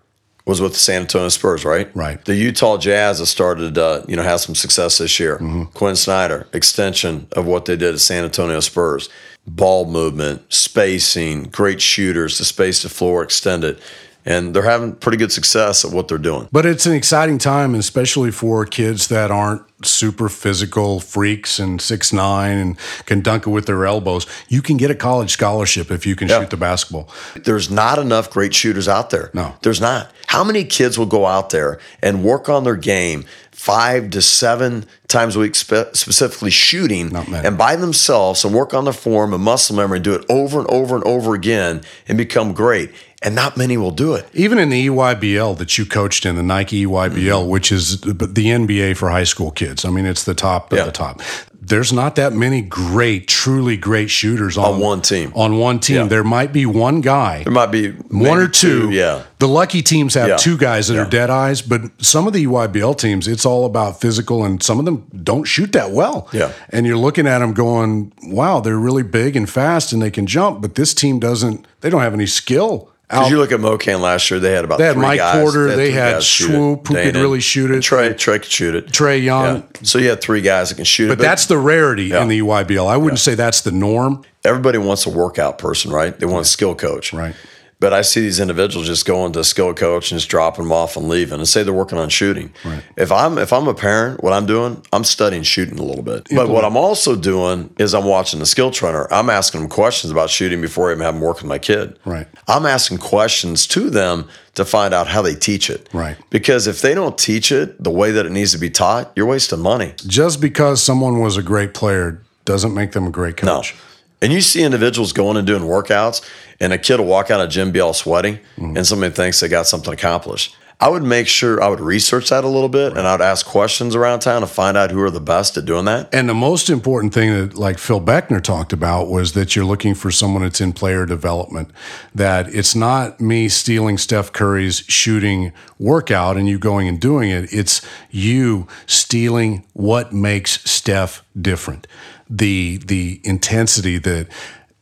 was 0.46 0.60
with 0.60 0.74
the 0.74 0.80
San 0.80 1.04
Antonio 1.04 1.30
Spurs, 1.30 1.64
right? 1.64 1.90
Right. 1.96 2.24
The 2.26 2.36
Utah 2.36 2.78
Jazz 2.78 3.20
has 3.20 3.30
started, 3.30 3.78
uh, 3.78 4.04
you 4.10 4.18
know, 4.18 4.24
have 4.24 4.42
some 4.42 4.54
success 4.54 4.98
this 4.98 5.22
year. 5.22 5.38
Mm-hmm. 5.38 5.64
Quin 5.76 5.96
Snyder, 5.96 6.46
extension 6.52 7.28
of 7.38 7.46
what 7.46 7.64
they 7.66 7.78
did 7.78 7.94
at 7.94 8.02
San 8.02 8.26
Antonio 8.26 8.60
Spurs. 8.60 9.08
Ball 9.48 9.90
movement, 9.90 10.42
spacing, 10.52 11.44
great 11.44 11.82
shooters, 11.82 12.38
the 12.38 12.44
space 12.44 12.82
to 12.82 12.90
floor 12.90 13.24
extended. 13.24 13.80
And 14.28 14.54
they're 14.54 14.64
having 14.64 14.94
pretty 14.94 15.18
good 15.18 15.32
success 15.32 15.86
at 15.86 15.92
what 15.92 16.10
they're 16.10 16.18
doing. 16.18 16.50
But 16.52 16.66
it's 16.66 16.86
an 16.86 16.92
exciting 16.94 17.38
time, 17.38 17.74
especially 17.76 18.30
for 18.32 18.66
kids 18.66 19.08
that 19.08 19.32
aren't 19.32 19.62
super 19.86 20.28
physical 20.28 21.00
freaks 21.00 21.60
and 21.60 21.80
six 21.82 22.12
nine 22.12 22.58
and 22.58 22.78
can 23.06 23.22
dunk 23.22 23.48
it 23.48 23.52
with 23.52 23.68
their 23.68 23.86
elbows. 23.86 24.26
You 24.50 24.62
can 24.62 24.76
get 24.76 24.92
a 24.92 24.96
college 24.96 25.32
scholarship 25.32 25.92
if 25.92 26.06
you 26.06 26.16
can 26.16 26.28
Yeah. 26.28 26.40
shoot 26.42 26.50
the 26.50 26.58
basketball. 26.58 27.08
There's 27.36 27.70
not 27.70 27.98
enough 28.00 28.30
great 28.30 28.54
shooters 28.54 28.88
out 28.88 29.12
there. 29.12 29.30
No. 29.34 29.54
There's 29.62 29.80
not. 29.80 30.12
How 30.26 30.44
many 30.44 30.66
kids 30.66 30.98
will 30.98 31.06
go 31.06 31.26
out 31.26 31.52
there 31.52 31.80
and 32.04 32.24
work 32.24 32.50
on 32.50 32.64
their 32.66 32.76
game 32.76 33.24
five 33.52 34.10
to 34.12 34.22
seven 34.22 34.86
times 35.08 35.36
a 35.36 35.40
week, 35.40 35.56
spe- 35.56 35.94
specifically 35.94 36.52
shooting, 36.52 37.16
and 37.16 37.58
by 37.58 37.76
themselves 37.76 38.44
and 38.44 38.54
work 38.54 38.74
on 38.74 38.84
their 38.84 38.94
form 38.94 39.34
and 39.34 39.42
muscle 39.44 39.76
memory 39.76 39.98
and 39.98 40.04
do 40.04 40.14
it 40.14 40.26
over 40.30 40.60
and 40.60 40.68
over 40.70 40.96
and 40.96 41.04
over 41.06 41.34
again 41.34 41.82
and 42.08 42.18
become 42.18 42.54
great? 42.54 42.92
And 43.24 43.34
not 43.34 43.58
many 43.58 43.78
will 43.78 43.92
do 43.92 44.14
it. 44.14 44.28
Even 44.34 44.60
in 44.60 44.70
the 44.70 44.88
EYBL 44.90 45.58
that 45.58 45.78
you 45.78 45.86
coached 45.86 46.24
in, 46.26 46.36
the 46.36 46.44
Nike 46.44 46.86
EYBL, 46.86 47.14
Mm-hmm. 47.42 47.50
which 47.50 47.72
is 47.72 48.00
the 48.02 48.14
NBA 48.16 48.96
for 48.96 49.10
high 49.10 49.24
school 49.24 49.50
kids. 49.52 49.84
I 49.86 49.90
mean, 49.90 50.06
it's 50.06 50.24
the 50.24 50.36
top 50.36 50.72
of 50.72 50.78
Yeah. 50.78 50.86
the 50.86 50.92
top. 50.92 51.22
There's 51.60 51.92
not 51.92 52.16
that 52.16 52.32
many 52.32 52.62
great, 52.62 53.28
truly 53.28 53.76
great 53.76 54.10
shooters 54.10 54.56
on, 54.58 54.76
On 54.76 54.80
one 54.80 55.02
team. 55.02 55.34
On 55.36 55.58
one 55.58 55.80
team, 55.80 55.96
Yeah. 55.98 56.04
there 56.08 56.24
might 56.24 56.54
be 56.54 56.66
one 56.66 57.02
guy, 57.02 57.44
There 57.44 57.52
might 57.52 57.72
be 57.72 57.90
one 58.10 58.38
or 58.40 58.48
two. 58.48 58.90
Yeah. 58.92 59.24
The 59.40 59.48
lucky 59.50 59.82
teams 59.82 60.14
have 60.14 60.28
Yeah. 60.30 60.38
two 60.38 60.56
guys 60.56 60.88
that 60.88 60.98
are 60.98 61.10
dead 61.10 61.30
eyes, 61.30 61.62
but 61.62 61.82
some 62.00 62.26
of 62.28 62.32
the 62.34 62.44
EYBL 62.46 62.94
teams, 62.94 63.28
it's 63.28 63.46
all 63.46 63.66
about 63.66 64.00
physical, 64.00 64.46
and 64.46 64.62
some 64.64 64.80
of 64.80 64.86
them 64.86 65.04
don't 65.24 65.44
shoot 65.46 65.74
that 65.74 65.92
well. 65.92 66.30
Yeah. 66.32 66.52
And 66.70 66.86
you're 66.86 66.96
looking 66.98 67.28
at 67.28 67.40
them 67.40 67.52
going, 67.54 68.14
"Wow, 68.24 68.62
they're 68.62 68.78
really 68.78 69.04
big 69.04 69.36
and 69.36 69.50
fast, 69.50 69.92
and 69.92 70.02
they 70.02 70.12
can 70.12 70.26
jump." 70.28 70.62
But 70.62 70.76
this 70.76 70.94
team 70.94 71.20
doesn't. 71.20 71.66
They 71.82 71.90
don't 71.90 72.02
have 72.02 72.14
any 72.14 72.28
skill. 72.28 72.90
Because 73.10 73.30
you 73.32 73.38
look 73.38 73.54
at 73.54 73.62
MoKan 73.62 74.02
last 74.02 74.30
year, 74.30 74.40
they 74.42 74.52
had 74.52 74.66
about 74.66 74.80
They 74.80 74.86
had 74.86 74.94
three 74.94 75.02
Mike 75.02 75.18
guys. 75.20 75.42
Porter, 75.42 75.76
they 75.78 75.92
had 75.92 76.22
shoot 76.22 76.50
it. 76.50 76.54
Swoop, 76.56 76.88
who 76.90 76.94
could 76.96 77.16
really 77.16 77.40
shoot 77.40 77.72
it. 77.72 77.78
Trae, 77.82 78.14
Trae 78.14 78.42
could 78.42 78.52
shoot 78.52 78.76
it. 78.76 78.88
Trae 78.88 79.24
Young. 79.24 79.58
Yeah. 79.62 79.64
So 79.84 79.98
you 79.98 80.10
had 80.10 80.20
three 80.20 80.42
guys 80.42 80.70
that 80.70 80.76
can 80.76 80.84
shoot 80.84 81.06
it. 81.06 81.18
But 81.18 81.20
that's 81.20 81.46
the 81.46 81.58
rarity 81.58 82.06
Yeah. 82.06 82.22
in 82.24 82.28
the 82.28 82.40
EYBL. 82.42 82.86
I 82.86 82.98
wouldn't 82.98 83.20
say 83.20 83.34
that's 83.36 83.62
the 83.62 83.72
norm. 83.72 84.24
everybody 84.44 84.78
wants 84.78 85.06
a 85.06 85.10
workout 85.10 85.58
person, 85.58 85.92
right? 85.92 86.18
They 86.20 86.26
want 86.26 86.46
a 86.46 86.50
skill 86.50 86.74
coach. 86.76 87.12
Right. 87.14 87.34
But 87.80 87.94
I 87.94 88.02
see 88.02 88.22
these 88.22 88.40
individuals 88.40 88.88
just 88.88 89.06
going 89.06 89.34
to 89.34 89.42
a 89.42 89.44
skill 89.44 89.74
coach 89.74 90.12
and 90.12 90.20
just 90.20 90.32
dropping 90.32 90.66
them 90.66 90.72
off 90.72 90.98
and 90.98 91.08
leaving 91.08 91.38
and 91.38 91.48
say 91.48 91.62
they're 91.62 91.74
working 91.74 92.00
on 92.00 92.10
shooting. 92.10 92.52
Right. 92.66 92.84
If 92.96 93.12
I'm 93.12 93.38
if 93.38 93.54
I'm 93.54 93.68
a 93.68 93.74
parent, 93.76 94.24
what 94.24 94.34
I'm 94.34 94.48
doing, 94.48 94.84
I'm 94.92 95.04
studying 95.04 95.44
shooting 95.44 95.78
a 95.78 95.84
little 95.84 96.04
bit. 96.04 96.28
But 96.34 96.50
what 96.50 96.66
I'm 96.66 96.76
also 96.76 97.16
doing 97.16 97.74
is 97.78 97.94
I'm 97.94 98.06
watching 98.06 98.40
the 98.40 98.48
skill 98.48 98.72
trainer. 98.72 99.08
I'm 99.14 99.30
asking 99.30 99.62
them 99.62 99.70
questions 99.70 100.10
about 100.12 100.32
shooting 100.32 100.60
before 100.60 100.90
I 100.90 100.94
even 100.94 101.04
have 101.04 101.14
them 101.14 101.22
work 101.22 101.38
with 101.38 101.46
my 101.46 101.60
kid. 101.60 102.00
Right. 102.04 102.28
I'm 102.48 102.66
asking 102.66 102.98
questions 102.98 103.68
to 103.68 103.92
them 103.92 104.28
to 104.56 104.66
find 104.66 104.92
out 104.92 105.08
how 105.08 105.22
they 105.22 105.36
teach 105.36 105.70
it. 105.70 105.88
Right. 105.94 106.18
Because 106.32 106.66
if 106.66 106.82
they 106.82 106.96
don't 106.96 107.16
teach 107.16 107.52
it 107.52 107.82
the 107.84 107.92
way 107.92 108.12
that 108.12 108.26
it 108.26 108.32
needs 108.32 108.54
to 108.54 108.58
be 108.58 108.72
taught, 108.72 109.12
you're 109.16 109.28
wasting 109.28 109.60
money. 109.60 109.94
Just 109.98 110.42
because 110.42 110.82
someone 110.82 111.20
was 111.20 111.38
a 111.38 111.44
great 111.44 111.76
player 111.76 112.24
doesn't 112.46 112.74
make 112.74 112.94
them 112.94 113.06
a 113.06 113.12
great 113.12 113.38
coach. 113.38 113.74
No. 113.76 113.80
And 114.22 114.34
you 114.34 114.42
see 114.42 114.64
individuals 114.64 115.14
going 115.14 115.38
and 115.38 115.46
doing 115.46 115.64
workouts, 115.64 116.28
and 116.60 116.74
a 116.74 116.78
kid 116.78 117.00
will 117.00 117.06
walk 117.08 117.30
out 117.30 117.40
of 117.40 117.50
gym 117.50 117.72
be 117.72 117.80
all 117.80 117.94
sweating, 117.94 118.40
Mm-hmm. 118.58 118.78
and 118.78 118.88
somebody 118.88 119.14
thinks 119.14 119.40
they 119.40 119.48
got 119.48 119.68
something 119.68 119.94
accomplished. 119.94 120.56
I 120.80 120.90
would 120.90 121.02
make 121.02 121.28
sure 121.28 121.62
I 121.62 121.70
would 121.70 121.80
research 121.80 122.30
that 122.30 122.44
a 122.44 122.48
little 122.48 122.70
bit, 122.70 122.96
and 122.96 123.08
I 123.08 123.14
would 123.14 123.22
ask 123.22 123.44
questions 123.48 123.96
around 123.96 124.20
town 124.20 124.42
to 124.42 124.48
find 124.48 124.78
out 124.78 124.92
who 124.92 125.02
are 125.02 125.10
the 125.10 125.20
best 125.20 125.58
at 125.58 125.66
doing 125.66 125.86
that. 125.86 126.14
And 126.14 126.30
the 126.30 126.36
most 126.36 126.70
important 126.70 127.16
thing 127.16 127.32
that, 127.34 127.56
like 127.56 127.80
Phil 127.80 128.00
Beckner 128.00 128.40
talked 128.44 128.74
about, 128.74 129.08
was 129.08 129.34
that 129.34 129.56
you're 129.56 129.66
looking 129.66 129.96
for 129.96 130.12
someone 130.12 130.44
that's 130.44 130.62
in 130.62 130.74
player 130.74 131.08
development. 131.08 131.72
That 132.14 132.54
it's 132.54 132.76
not 132.76 133.20
me 133.20 133.50
stealing 133.50 133.98
Steph 133.98 134.32
Curry's 134.34 134.84
shooting 134.88 135.52
workout 135.80 136.38
and 136.38 136.48
you 136.48 136.60
going 136.60 136.88
and 136.88 137.00
doing 137.00 137.32
it. 137.32 137.52
It's 137.52 137.82
you 138.12 138.68
stealing 138.86 139.66
what 139.74 140.14
makes 140.14 140.64
Steph 140.70 141.24
different. 141.40 141.88
The 142.30 142.78
the 142.86 143.22
intensity 143.24 143.98
that 144.00 144.28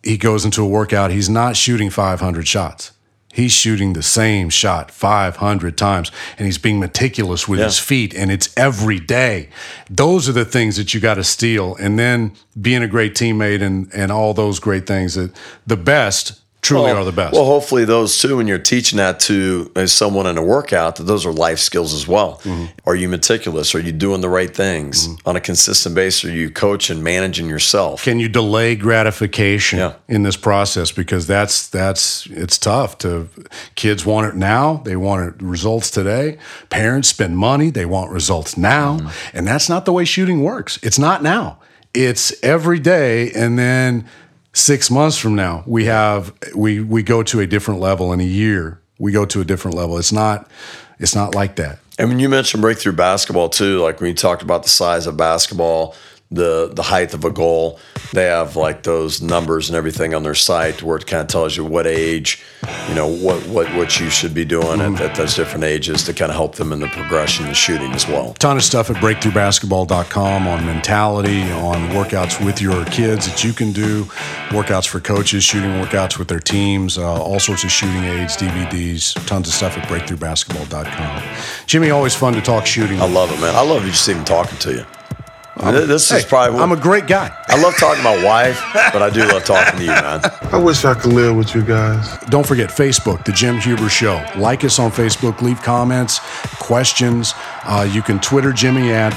he 0.03 0.17
goes 0.17 0.45
into 0.45 0.61
a 0.63 0.67
workout. 0.67 1.11
He's 1.11 1.29
not 1.29 1.55
shooting 1.55 1.89
500 1.89 2.47
shots. 2.47 2.91
He's 3.33 3.51
shooting 3.51 3.93
the 3.93 4.01
same 4.03 4.49
shot 4.49 4.91
500 4.91 5.77
times 5.77 6.09
and 6.37 6.45
he's 6.45 6.57
being 6.57 6.79
meticulous 6.79 7.49
with 7.49 7.59
Yeah. 7.59 7.65
his 7.65 7.79
feet 7.79 8.13
and 8.13 8.31
it's 8.31 8.49
every 8.55 8.97
day. 8.99 9.49
Those 9.89 10.29
are 10.29 10.31
the 10.31 10.45
things 10.45 10.77
that 10.77 10.93
you 10.93 11.01
got 11.01 11.15
to 11.15 11.23
steal. 11.23 11.75
And 11.75 11.99
then 11.99 12.31
being 12.61 12.81
a 12.81 12.87
great 12.87 13.13
teammate 13.13 13.61
and, 13.61 13.89
and 13.93 14.09
all 14.09 14.33
those 14.33 14.59
great 14.59 14.87
things 14.87 15.15
that 15.15 15.31
the 15.67 15.75
best 15.75 16.39
truly 16.65 16.83
Well- 16.91 16.97
are 17.01 17.05
the 17.05 17.11
best. 17.11 17.33
Well, 17.33 17.45
hopefully 17.45 17.85
those 17.85 18.17
too, 18.17 18.37
when 18.37 18.47
you're 18.47 18.57
teaching 18.73 18.97
that 18.97 19.19
to 19.21 19.71
uh, 19.75 19.85
someone 19.87 20.25
in 20.27 20.37
a 20.37 20.43
workout, 20.43 20.95
that 20.97 21.03
those 21.03 21.25
are 21.25 21.31
life 21.47 21.59
skills 21.59 21.93
as 21.93 22.07
well. 22.07 22.41
Mm-hmm. 22.43 22.65
Are 22.89 22.95
you 22.95 23.07
meticulous? 23.09 23.75
Are 23.75 23.79
you 23.79 23.91
doing 23.91 24.21
the 24.21 24.29
right 24.29 24.53
things 24.55 25.07
on 25.25 25.35
a 25.35 25.41
consistent 25.41 25.93
basis? 25.95 26.25
Are 26.29 26.33
you 26.33 26.49
coaching, 26.49 27.01
managing 27.03 27.47
yourself? 27.49 28.03
can 28.03 28.19
you 28.19 28.29
delay 28.29 28.75
gratification 28.75 29.79
Yeah. 29.79 29.93
in 30.07 30.23
this 30.23 30.37
process 30.37 30.91
because 30.91 31.27
that's 31.27 31.67
that's 31.69 32.25
it's 32.27 32.57
tough 32.57 32.97
to 32.99 33.29
kids 33.75 34.05
want 34.05 34.27
it 34.27 34.35
now 34.35 34.81
they 34.85 34.95
want 34.95 35.27
it 35.27 35.41
results 35.41 35.89
today 35.91 36.37
parents 36.69 37.09
spend 37.09 37.37
money 37.37 37.69
they 37.69 37.85
want 37.85 38.11
results 38.11 38.57
now 38.57 38.97
Mm-hmm. 38.97 39.37
and 39.37 39.47
that's 39.47 39.69
not 39.69 39.85
the 39.85 39.91
way 39.93 40.05
shooting 40.05 40.41
works 40.43 40.79
it's 40.83 40.99
not 40.99 41.21
now 41.23 41.59
it's 41.93 42.33
every 42.43 42.79
day 42.79 43.31
and 43.31 43.57
then 43.57 44.05
6 44.55 44.89
months 44.89 45.17
from 45.17 45.35
now 45.35 45.63
we 45.67 45.83
have 45.85 46.33
we 46.55 46.79
we 46.79 47.03
go 47.03 47.23
to 47.23 47.41
a 47.41 47.45
different 47.45 47.81
level 47.81 48.13
in 48.13 48.21
a 48.21 48.25
year. 48.25 48.79
We 48.97 49.11
go 49.11 49.25
to 49.25 49.41
a 49.41 49.43
different 49.43 49.75
level. 49.75 49.97
It's 49.97 50.13
not 50.13 50.49
it's 50.97 51.13
not 51.13 51.35
like 51.35 51.57
that. 51.57 51.79
And 51.99 52.07
when 52.07 52.19
you 52.19 52.29
mentioned 52.29 52.61
breakthrough 52.61 52.93
basketball 52.93 53.49
too, 53.49 53.79
like 53.79 53.99
when 53.99 54.09
you 54.09 54.15
talked 54.15 54.41
about 54.41 54.63
the 54.63 54.69
size 54.69 55.07
of 55.07 55.17
basketball, 55.17 55.93
the 56.35 56.71
the 56.73 56.83
height 56.83 57.13
of 57.13 57.25
a 57.25 57.31
goal, 57.31 57.79
they 58.13 58.25
have 58.25 58.55
like 58.55 58.83
those 58.83 59.21
numbers 59.21 59.69
and 59.69 59.75
everything 59.75 60.13
on 60.13 60.23
their 60.23 60.35
site 60.35 60.83
where 60.83 60.97
it 60.97 61.07
kind 61.07 61.21
of 61.21 61.27
tells 61.27 61.57
you 61.57 61.65
what 61.65 61.87
age, 61.87 62.43
you 62.87 62.95
know, 62.95 63.07
what 63.07 63.41
what 63.47 63.67
what 63.75 63.99
you 63.99 64.09
should 64.09 64.33
be 64.33 64.45
doing 64.45 64.81
at, 64.81 65.01
at 65.01 65.15
those 65.15 65.35
different 65.35 65.63
ages 65.63 66.03
to 66.03 66.13
kind 66.13 66.31
of 66.31 66.35
help 66.35 66.55
them 66.55 66.71
in 66.71 66.79
the 66.79 66.87
progression 66.87 67.47
of 67.47 67.55
shooting 67.55 67.91
as 67.93 68.07
well. 68.07 68.33
ton 68.35 68.57
of 68.57 68.63
stuff 68.63 68.89
at 68.89 68.97
breakthroughbasketball.com 68.97 70.47
on 70.47 70.65
mentality, 70.65 71.41
on 71.51 71.89
workouts 71.89 72.43
with 72.45 72.61
your 72.61 72.85
kids 72.85 73.27
that 73.27 73.43
you 73.43 73.53
can 73.53 73.71
do, 73.71 74.05
workouts 74.49 74.87
for 74.87 74.99
coaches, 74.99 75.43
shooting 75.43 75.71
workouts 75.81 76.19
with 76.19 76.27
their 76.27 76.39
teams, 76.39 76.97
uh, 76.97 77.21
all 77.21 77.39
sorts 77.39 77.63
of 77.63 77.71
shooting 77.71 78.03
aids, 78.03 78.37
DVDs, 78.37 79.13
tons 79.25 79.47
of 79.47 79.53
stuff 79.53 79.77
at 79.77 79.87
breakthroughbasketball.com. 79.87 81.23
Jimmy, 81.65 81.89
always 81.89 82.15
fun 82.15 82.33
to 82.33 82.41
talk 82.41 82.65
shooting. 82.65 83.01
I 83.01 83.07
love 83.07 83.31
it, 83.31 83.39
man. 83.39 83.55
I 83.55 83.61
love 83.61 83.85
you 83.85 83.91
just 83.91 84.07
even 84.09 84.25
talking 84.25 84.57
to 84.59 84.73
you. 84.73 84.85
I 85.57 85.71
mean, 85.71 85.87
this 85.87 86.11
is 86.11 86.23
Hey, 86.23 86.27
probably. 86.27 86.59
I'm 86.59 86.71
a 86.71 86.75
great 86.77 87.07
guy. 87.07 87.31
I 87.47 87.61
love 87.61 87.77
talking 87.77 87.97
to 87.97 88.03
my 88.03 88.23
wife, 88.25 88.61
but 88.91 89.01
I 89.01 89.09
do 89.09 89.25
love 89.25 89.45
talking 89.45 89.79
to 89.79 89.85
you, 89.85 89.91
man. 89.91 90.21
I 90.51 90.57
wish 90.57 90.83
I 90.83 90.93
could 90.93 91.13
live 91.13 91.35
with 91.35 91.55
you 91.55 91.63
guys. 91.63 92.17
Don't 92.29 92.45
forget 92.45 92.69
Facebook, 92.69 93.23
The 93.23 93.31
Jim 93.31 93.57
Huber 93.57 93.87
Show. 93.87 94.23
Like 94.35 94.63
us 94.65 94.79
on 94.79 94.91
Facebook, 94.91 95.41
leave 95.41 95.61
comments, 95.61 96.19
questions. 96.59 97.33
Uh, 97.63 97.87
you 97.89 98.01
can 98.01 98.19
Twitter 98.19 98.51
Jimmy 98.51 98.91
at 98.91 99.13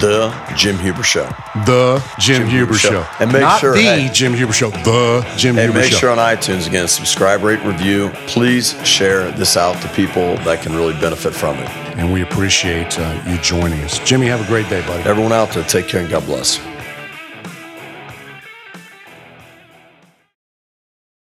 The 0.00 0.34
Jim 0.56 0.76
Huber 0.78 1.02
Show. 1.02 1.24
The 1.66 2.02
Jim, 2.18 2.46
Huber, 2.48 2.74
Show. 2.74 2.90
Show. 2.90 3.06
And 3.20 3.32
make 3.32 3.42
Not 3.42 3.60
sure- 3.60 3.74
The 3.74 3.82
hey. 3.82 4.10
Jim 4.12 4.34
Huber 4.34 4.52
Show, 4.52 4.70
The 4.70 5.24
Jim 5.36 5.36
Huber 5.36 5.38
Show. 5.38 5.48
And 5.48 5.58
Huber 5.58 5.78
make 5.78 5.90
Show. 5.92 5.98
sure 5.98 6.10
on 6.10 6.18
iTunes 6.18 6.66
again, 6.66 6.88
subscribe, 6.88 7.42
rate, 7.42 7.62
review. 7.64 8.10
Please 8.26 8.74
share 8.86 9.30
this 9.32 9.56
out 9.56 9.80
to 9.82 9.88
people 9.88 10.36
that 10.38 10.62
can 10.62 10.74
really 10.74 10.94
benefit 11.00 11.32
from 11.34 11.56
it. 11.58 11.68
and 11.96 12.12
we 12.12 12.22
appreciate 12.22 12.98
uh, 12.98 13.22
you 13.28 13.38
joining 13.38 13.80
us. 13.82 14.00
Jimmy, 14.00 14.26
have 14.26 14.40
a 14.40 14.46
great 14.48 14.68
day, 14.68 14.80
buddy. 14.84 15.08
Everyone 15.08 15.32
out 15.32 15.50
there, 15.50 15.62
take 15.62 15.86
care 15.86 16.00
and 16.00 16.10
God 16.10 16.26
bless. 16.26 16.58